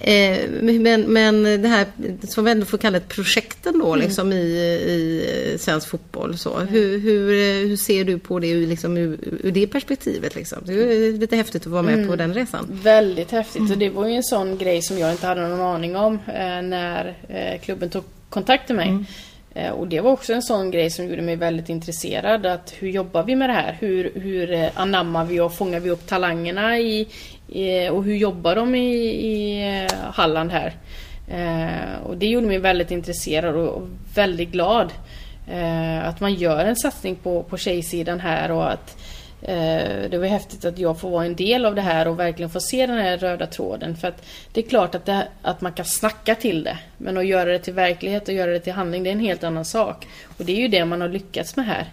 [0.00, 1.86] Eh, men, men det här
[2.28, 4.06] som vi ändå får kalla ett projekten då mm.
[4.06, 6.38] liksom i, i svensk fotboll.
[6.38, 6.56] Så.
[6.56, 6.68] Mm.
[6.68, 7.32] Hur, hur,
[7.68, 10.34] hur ser du på det liksom, ur, ur det perspektivet?
[10.34, 10.58] Liksom?
[10.64, 12.18] Det är lite häftigt att vara med på mm.
[12.18, 12.80] den resan.
[12.82, 15.96] Väldigt häftigt och det var ju en sån grej som jag inte hade någon aning
[15.96, 19.04] om eh, när eh, klubben tog kontakt med mig.
[19.58, 22.46] Eh, och det var också en sån grej som gjorde mig väldigt intresserad.
[22.46, 23.76] Att hur jobbar vi med det här?
[23.80, 27.08] Hur, hur eh, anammar vi och fångar vi upp talangerna i,
[27.48, 28.94] i och hur jobbar de i,
[29.26, 30.74] i eh, Halland här?
[31.28, 34.92] Eh, och det gjorde mig väldigt intresserad och, och väldigt glad.
[35.50, 40.18] Eh, att man gör en satsning på, på tjejsidan här och att Eh, Eh, det
[40.18, 42.86] var häftigt att jag får vara en del av det här och verkligen få se
[42.86, 43.96] den här röda tråden.
[43.96, 46.78] För att det är klart att, det, att man kan snacka till det.
[46.96, 49.44] Men att göra det till verklighet och göra det till handling, det är en helt
[49.44, 50.06] annan sak.
[50.38, 51.86] Och det är ju det man har lyckats med här.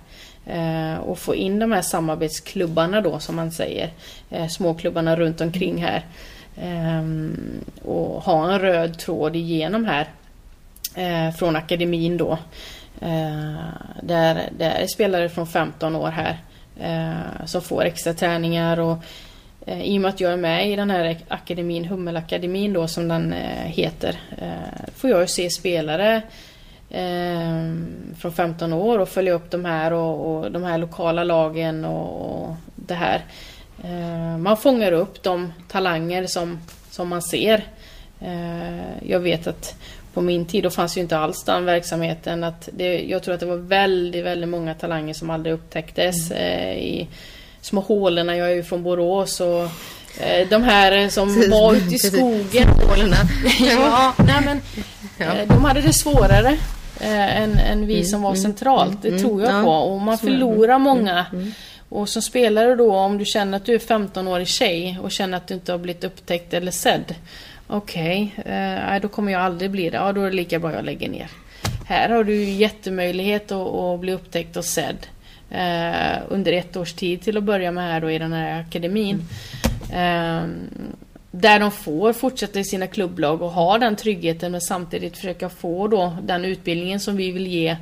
[0.45, 3.89] Eh, och få in de här samarbetsklubbarna då, som man säger.
[4.29, 6.05] Eh, småklubbarna runt omkring här.
[7.81, 10.07] Och ha en röd tråd igenom här.
[11.31, 12.37] från akademin då.
[14.01, 16.37] där, där är spelare från 15 år här
[16.79, 18.97] eh, som får extra träningar och
[19.65, 23.07] eh, i och med att jag är med i den här akademin, Hummelakademin då som
[23.07, 26.21] den eh, heter, eh, får jag ju se spelare
[26.89, 27.73] eh,
[28.17, 32.41] från 15 år och följa upp de här och, och de här lokala lagen och,
[32.41, 33.25] och det här.
[33.83, 36.59] Eh, man fångar upp de talanger som,
[36.89, 37.63] som man ser.
[38.19, 39.75] Eh, jag vet att
[40.15, 42.43] på min tid, då fanns ju inte alls den verksamheten.
[42.43, 46.43] Att det, jag tror att det var väldigt, väldigt många talanger som aldrig upptäcktes mm.
[46.43, 47.07] eh, i
[47.61, 48.37] små hålorna.
[48.37, 49.63] Jag är ju från Borås och
[50.19, 52.67] eh, de här som var ute i skogen.
[53.59, 54.61] ja, nej men,
[55.17, 56.57] eh, de hade det svårare
[56.99, 59.01] eh, än, än vi mm, som var mm, centralt.
[59.01, 59.71] Det mm, tror jag på.
[59.71, 61.25] Och man förlorar många.
[61.89, 65.47] Och som spelare då, om du känner att du är 15-årig tjej och känner att
[65.47, 67.15] du inte har blivit upptäckt eller sedd.
[67.67, 69.97] Okej, okay, eh, då kommer jag aldrig bli det.
[69.97, 71.27] Ja, då är det lika bra jag lägger ner.
[71.87, 75.07] Här har du jättemöjlighet att, att bli upptäckt och sedd.
[75.49, 79.21] Eh, under ett års tid till att börja med här då i den här akademin.
[79.93, 80.43] Eh,
[81.31, 85.87] där de får fortsätta i sina klubblag och ha den tryggheten men samtidigt försöka få
[85.87, 87.77] då den utbildningen som vi vill ge.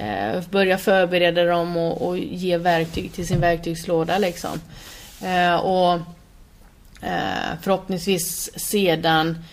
[0.00, 4.60] Eh, börja förbereda dem och, och, ge verktyg till sin verktygslåda liksom.
[5.24, 6.00] Eh, och
[7.02, 9.44] Eh, förhoppningsvis sedan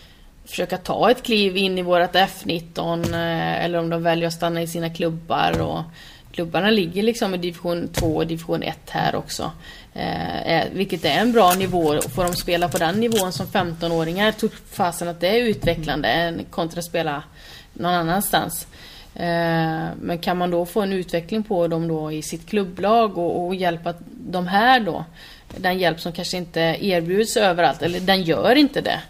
[0.45, 4.61] försöka ta ett kliv in i vårat F19 eh, eller om de väljer att stanna
[4.61, 5.61] i sina klubbar.
[5.61, 5.83] Och
[6.31, 9.51] klubbarna ligger liksom i division 2 och division 1 här också.
[9.93, 12.01] Eh, eh, vilket är en bra nivå.
[12.01, 16.79] Får de spela på den nivån som 15-åringar tror fasen att det är utvecklande kontra
[16.79, 17.23] att spela
[17.73, 18.67] någon annanstans.
[19.15, 23.45] Eh, men kan man då få en utveckling på dem då i sitt klubblag och,
[23.45, 25.05] och hjälpa de här då
[25.47, 29.01] den hjälp som kanske inte erbjuds överallt, eller den gör inte det.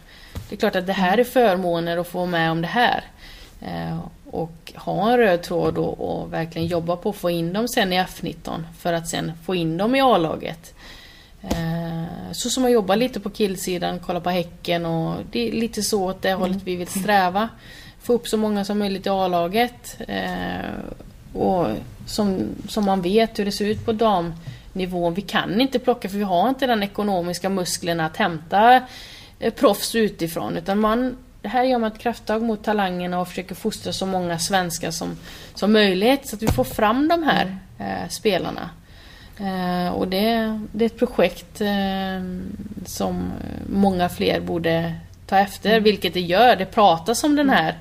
[0.50, 3.04] Det är klart att det här är förmåner att få med om det här.
[3.62, 7.68] Eh, och ha en röd tråd och, och, verkligen jobba på att få in dem
[7.68, 10.74] sen i F19 för att sen få in dem i A-laget.
[11.42, 15.84] Eh, så som att jobba lite på killsidan, kolla på Häcken och det är lite
[15.84, 17.50] så åt det hållet vi vill sträva.
[18.02, 19.98] Få upp så många som möjligt i A-laget.
[20.08, 20.70] Eh,
[21.34, 21.68] och
[22.06, 24.34] som, som man vet hur det ser ut på dam
[24.76, 25.14] nivån.
[25.14, 28.82] Vi kan inte plocka för vi har inte den ekonomiska musklerna att hämta
[29.40, 30.58] eh, proffs utifrån.
[30.58, 34.92] Utan man, här gör man ett krafttag mot talangerna och försöker fostra så många svenskar
[34.92, 35.18] som,
[35.54, 38.70] som möjligt så att vi får fram de här eh, spelarna.
[39.40, 41.68] Eh, och det, det, är ett projekt eh,
[42.86, 43.32] som
[43.70, 44.94] många fler borde
[45.28, 45.84] ta efter, mm.
[45.84, 46.56] vilket det gör.
[46.56, 47.76] Det pratas om den här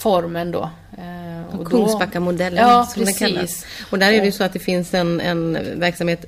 [0.00, 0.70] formen då.
[0.98, 3.40] Eh, och Kungsbackamodellen Ja, som den kallas.
[3.40, 3.66] precis.
[3.90, 6.24] Och där är det ju så att det finns en, en verksamhet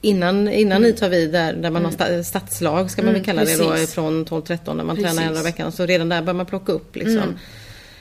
[0.00, 3.24] innan, innan ni tar vid där, där man har sta- stadslag ska man väl Mm,
[3.24, 3.94] kalla det då precis.
[3.94, 5.10] från 12-13 när man Precis.
[5.16, 5.72] tränar en dag i veckan.
[5.72, 7.16] Så redan där bör man plocka upp liksom.
[7.18, 7.36] Mm.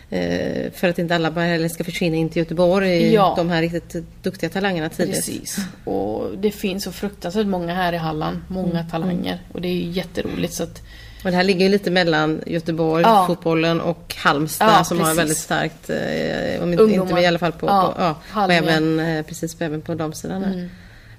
[0.10, 3.34] Eh, för att inte alla heller ska försvinna in till Göteborg, Ja.
[3.38, 5.16] de här riktigt duktiga talangerna tidigt.
[5.16, 5.58] Precis.
[5.84, 8.42] Och det finns så fruktansvärt många här i Halland.
[8.48, 8.90] Många Mm.
[8.90, 9.40] talanger.
[9.54, 10.54] Och det är jätteroligt.
[10.54, 10.82] Så att,
[11.24, 13.24] Och det här ligger ju lite mellan Göteborg, Ja.
[13.28, 15.20] fotbollen och Halmstad Ja, som har precis.
[15.20, 18.02] väldigt starkt, eh, om inte, inte i alla fall på, Ja, på,
[18.34, 20.44] ja, och även, eh, precis, även på damsidan.
[20.44, 20.70] Mm.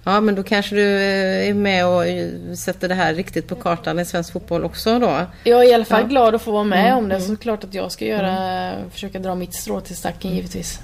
[0.05, 3.55] Ja men då kanske du eh, är med och eh, sätter det här riktigt på
[3.55, 5.27] kartan i svensk fotboll också då.
[5.45, 7.21] jag är i alla fall glad att få vara med Mm, om det.
[7.21, 10.37] Så klart att jag ska göra, försöka dra mitt strå till stacken Mm.
[10.37, 10.81] givetvis.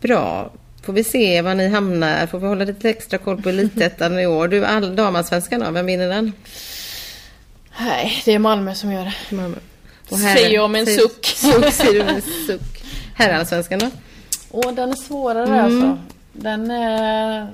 [0.00, 0.50] Bra.
[0.82, 2.26] Får vi se var ni hamnar.
[2.26, 4.48] Får vi hålla lite extra koll på elitettan i år.
[4.48, 6.32] Du, all damallsvenskan då, vem vinner den?
[7.80, 9.36] Nej, det är Malmö som gör det.
[9.36, 9.56] Malmö.
[10.08, 11.24] Säger jag med en säger- suck.
[11.36, 12.84] suck säger du med en suck.
[13.14, 13.90] Herrallsvenskan då?
[14.50, 15.64] Åh, den är svårare Mm.
[15.64, 15.98] alltså.
[16.32, 17.48] Den är...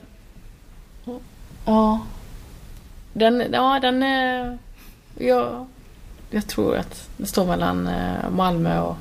[1.65, 2.01] Ja.
[3.13, 4.59] Den, ja, den är...
[5.19, 5.67] Ja,
[6.31, 8.97] jag tror att det står mellan eh, Malmö och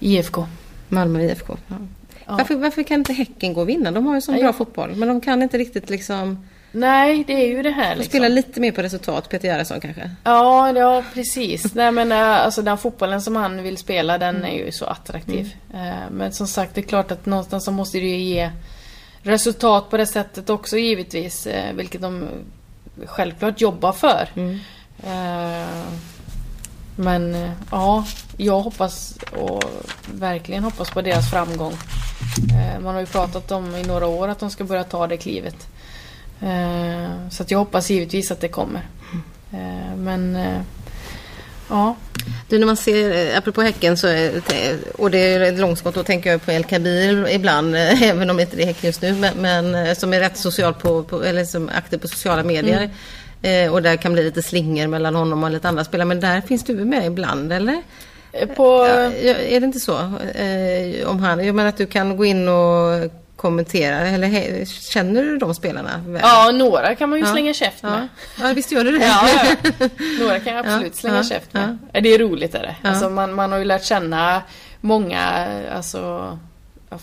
[0.00, 0.46] IFK.
[0.88, 1.56] Malmö IFK.
[1.68, 1.76] Ja.
[2.26, 2.36] Ja.
[2.36, 3.90] Varför, varför kan inte Häcken gå och vinna?
[3.90, 4.96] De har ju sån Nej, bra fotboll.
[4.96, 6.46] Men de kan inte riktigt liksom...
[6.72, 8.10] Nej, det är ju det här liksom.
[8.10, 10.10] spelar lite mer på resultat, Peter Gerhardsson kanske.
[10.24, 11.74] Ja, ja precis.
[11.74, 15.54] Nej men eh, alltså den fotbollen som han vill spela den är ju så attraktiv.
[15.74, 18.50] Eh, Men som sagt det är klart att någonstans så måste det ju ge
[19.22, 21.46] resultat på det sättet också givetvis.
[21.46, 22.28] eh, Vilket de
[23.06, 24.28] självklart jobbar för.
[25.04, 25.82] Eh,
[26.96, 28.04] Men ja,
[28.36, 29.64] jag hoppas och
[30.14, 31.72] verkligen hoppas på deras framgång.
[32.82, 35.66] Man har ju pratat om i några år att de ska börja ta det klivet.
[36.42, 38.82] Eh, Så att jag hoppas givetvis att det kommer.
[39.52, 40.60] Eh, Men eh,
[41.68, 41.96] ja,
[42.48, 44.06] Du, när man ser, apropå Häcken, så
[44.98, 48.56] och det är ett långskott, då tänker jag på El Kabir ibland, även om inte
[48.56, 51.70] det är Häcken just nu, men, men som är rätt social på, på eller som
[51.74, 52.90] aktiv på sociala medier.
[53.42, 56.40] Eh, och där kan bli lite slinger mellan honom och lite andra spelare, men där
[56.40, 57.82] finns du med ibland, eller?
[58.56, 58.86] På...
[59.22, 59.98] Ja, är det inte så?
[60.34, 63.10] Eh, om han, jag menar att du kan gå in och
[63.40, 66.20] kommentera, eller känner du de spelarna väl?
[66.24, 67.32] Ja, några kan man ju Ja.
[67.32, 68.08] slänga käft med.
[68.38, 68.48] Ja.
[68.48, 69.04] ja, visst gör du det?
[69.06, 69.88] Ja, ja.
[70.20, 71.78] Några kan jag absolut slänga ja, käft med.
[71.92, 72.88] Det är roligt är det.
[72.88, 74.42] Alltså man, man har ju lärt känna
[74.80, 76.38] många, alltså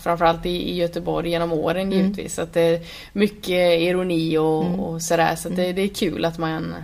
[0.02, 1.98] framförallt i, i Göteborg genom åren Mm.
[1.98, 2.38] givetvis.
[2.38, 2.80] Att det är
[3.12, 5.36] mycket ironi och, och sådär.
[5.36, 6.74] Så det, det är kul att man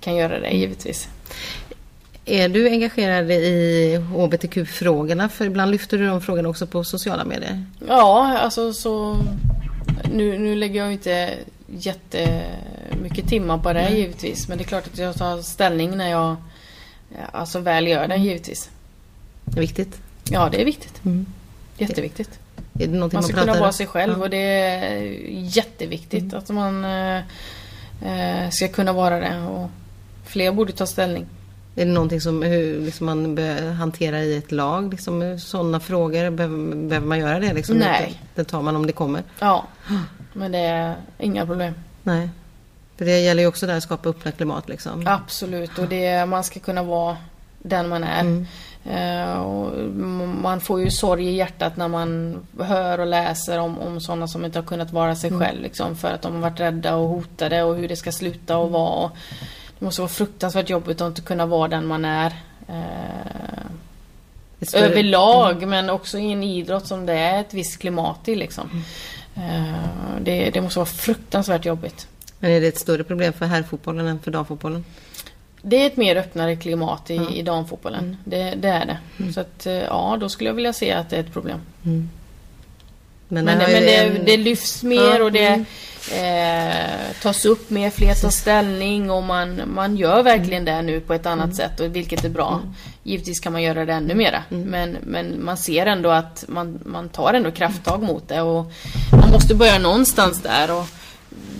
[0.00, 1.08] kan göra det givetvis.
[2.28, 5.28] Är du engagerad i HBTQ-frågorna?
[5.28, 7.64] För ibland lyfter du de frågorna också på sociala medier.
[7.88, 9.16] Ja, alltså så...
[10.12, 11.34] Nu, nu lägger jag inte
[11.66, 14.48] jättemycket timmar på det givetvis.
[14.48, 16.36] Men det är klart att jag tar ställning när jag
[17.32, 18.70] alltså väl gör det givetvis.
[19.44, 20.00] Det är viktigt.
[20.30, 21.04] Ja, det är viktigt.
[21.04, 21.26] Mm.
[21.78, 22.38] Jätteviktigt.
[22.74, 24.14] Är det Man man, ska pratar kunna vara sig själv Ja.
[24.14, 24.22] Mm.
[24.22, 27.22] och det är jätteviktigt att man eh,
[28.04, 29.38] eh, ska kunna vara det.
[29.40, 29.70] Och
[30.24, 31.26] fler borde ta ställning.
[31.78, 34.90] Är det någonting som hur, liksom man bör hantera i ett lag?
[34.90, 37.52] Liksom, sådana frågor, behöver, behöver man göra det?
[37.52, 38.20] Liksom, Nej.
[38.34, 39.22] Det, det tar man om det kommer.
[39.38, 39.66] Ja,
[40.32, 41.74] men det är inga problem.
[42.02, 42.28] Nej.
[42.96, 45.06] För det gäller ju också där att skapa öppna klimat liksom.
[45.06, 47.16] Absolut, och det, man ska kunna vara
[47.62, 48.20] den man är.
[48.20, 48.46] Mm.
[48.86, 54.28] M- man får ju sorg i hjärtat när man hör och läser om, om sådana
[54.28, 55.40] som inte har kunnat vara sig Mm.
[55.40, 55.62] själv.
[55.62, 58.70] Liksom, för att de har varit rädda och hotade och hur det ska sluta och
[58.70, 59.04] vara.
[59.04, 59.10] Och
[59.78, 62.32] det måste vara fruktansvärt jobbigt att inte kunna vara den man är.
[62.68, 63.64] Eh,
[64.74, 68.34] överlag, men också i en idrott som det är ett visst klimat i.
[68.34, 68.84] Liksom.
[69.36, 72.08] Eh, det, det måste vara fruktansvärt jobbigt.
[72.38, 74.84] Men är det ett större problem för herrfotbollen än för damfotbollen?
[75.62, 77.30] Det är ett mer öppnare klimat i, Ja.
[77.30, 78.16] i damfotbollen.
[78.24, 79.32] Det, det är det.
[79.32, 81.60] Så att eh, ja, då skulle jag vilja se att det är ett problem.
[83.28, 85.66] Men, det, har ju men det, en- det lyfts mer Ja, och det mm.
[86.12, 91.14] Eh, tas upp mer, fler tar ställning och man, man gör verkligen det nu på
[91.14, 91.56] ett annat Mm.
[91.56, 92.60] sätt och vilket är bra.
[93.02, 94.42] Givetvis kan man göra det ännu mera.
[94.50, 94.62] Mm.
[94.68, 98.72] Men, men man ser ändå att man, man tar ändå krafttag mot det och
[99.20, 100.76] man måste börja någonstans där.
[100.78, 100.84] Och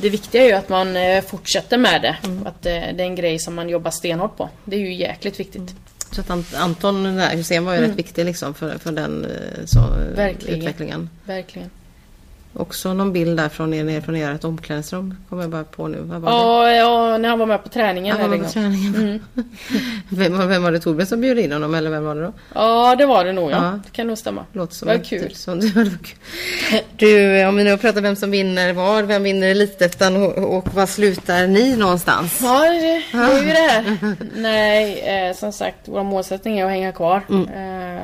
[0.00, 2.16] det viktiga är ju att man eh, fortsätter med det.
[2.24, 2.46] Mm.
[2.46, 4.48] Att det, det är en grej som man jobbar stenhårt på.
[4.64, 5.74] Det är ju jäkligt viktigt.
[6.12, 9.78] Så att Ant- Anton Hussein var ju rätt viktig liksom för, för den eh, så,
[9.78, 10.58] eh, Verkligen.
[10.60, 11.10] utvecklingen.
[11.24, 11.70] Verkligen.
[12.54, 15.14] Också någon bild där från er nere från ert omklädningsrum.
[15.28, 15.98] Kommer jag bara på nu.
[16.00, 16.36] Vad var det?
[16.36, 18.16] Ja, ja, när han var med på träningen.
[18.16, 18.52] Han var på gång.
[18.52, 19.24] träningen.
[20.08, 22.32] vem, vem var det Torbjörn som bjöd in honom eller vem var det då?
[22.54, 23.64] Ja, det var det nog ja.
[23.64, 23.80] Ja.
[23.84, 24.44] Det kan nog stämma.
[24.52, 25.22] Låter som Vad kul.
[25.22, 26.80] typ Som, det var kul.
[26.96, 30.86] Du, om vi nu pratar vem som vinner var, vem vinner Elitettan och, och var
[30.86, 32.40] slutar ni någonstans?
[32.42, 34.16] Ja, det, det är ju det här.
[34.36, 37.22] Nej, eh, som sagt, vår målsättning är att hänga kvar.
[37.30, 38.02] Eh,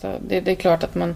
[0.00, 1.14] så det, det är klart att man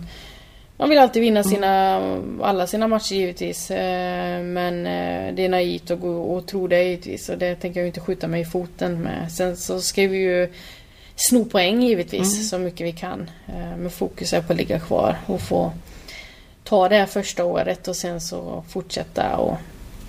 [0.76, 1.96] man vill alltid vinna sina,
[2.42, 3.70] alla sina matcher givetvis.
[3.70, 7.28] Eh, men eh, det är naivt att gå och tro det givetvis.
[7.28, 9.32] Och det tänker jag inte skjuta mig i foten med.
[9.32, 10.52] Sen så ska vi ju
[11.16, 13.30] sno poäng givetvis så mycket vi kan.
[13.46, 15.72] Eh, men fokus är på att ligga kvar och få
[16.64, 19.56] ta det här första året och sen så fortsätta och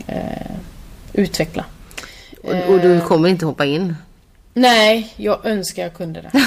[0.08, 0.56] eh,
[1.14, 1.66] utveckla.
[2.44, 3.96] Och, och du kommer inte hoppa in?
[4.54, 6.32] Nej, jag önskar jag kunde det.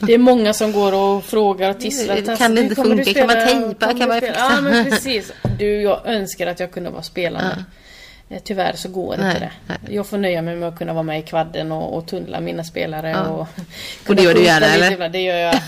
[0.00, 2.16] Det är många som går och frågar och tisslar.
[2.16, 3.14] Kan Tassar, det inte funka?
[3.14, 3.94] Kan man tejpa?
[3.94, 4.34] Kan man fixa?
[4.38, 5.32] Ja, men precis.
[5.58, 7.64] Du, jag önskar att jag kunde vara spelande.
[8.30, 9.94] Eh, Tyvärr så går Nej, inte det.
[9.94, 12.64] Jag får nöja mig med att kunna vara med i kvadden och, och tunnla mina
[12.64, 13.10] spelare.
[13.10, 13.22] Ja.
[13.22, 13.48] Och,
[14.08, 14.92] Och det gör du gärna, eller?
[14.92, 15.12] ibland.
[15.12, 15.60] Det gör jag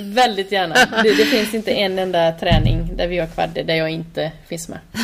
[0.00, 0.74] väldigt gärna.
[1.02, 4.68] Det, det finns inte en enda träning där vi har kvadder där jag inte finns
[4.68, 4.78] med.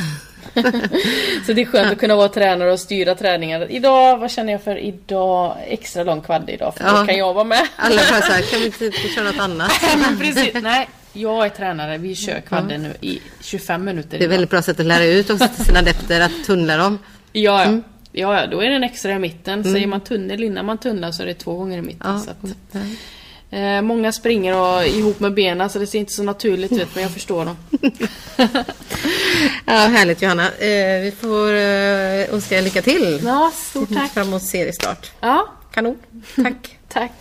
[1.47, 3.71] så det är skönt att kunna vara tränare och styra träningar.
[3.71, 5.57] Idag, vad känner jag för idag?
[5.67, 7.01] Extra lång kvadd idag för Ja.
[7.01, 7.67] då kan jag vara med.
[7.77, 9.73] Alla bara så här, kan vi inte köra något annat?
[10.21, 10.55] Precis.
[10.63, 11.99] Nej, jag är tränare.
[11.99, 14.19] Vi kör kvadden nu i 25 minuter.
[14.19, 16.99] Det är väldigt bra sätt att lära ut också till sina adepter att tunnla dem.
[17.33, 17.83] Ja, Mm.
[18.13, 18.35] ja.
[18.35, 19.65] ja, ja, då är det en extra i mitten.
[19.65, 22.01] Säger man tunnel innan man tunnlar så är det två gånger i mitten.
[22.13, 22.19] Ja.
[22.21, 22.83] Så att,
[23.51, 27.03] eh, många springer och, ihop med benen så det ser inte så naturligt ut men
[27.03, 27.57] jag förstår dem.
[29.69, 30.47] Ja, härligt Johanna.
[30.53, 33.21] Eh, vi får eh, önska er lycka till.
[33.25, 34.13] Ja, stort tack.
[34.13, 35.13] Fram emot seriestart.
[35.21, 35.99] Ja, Kanon.
[36.37, 36.79] Tack.
[36.89, 37.13] tack.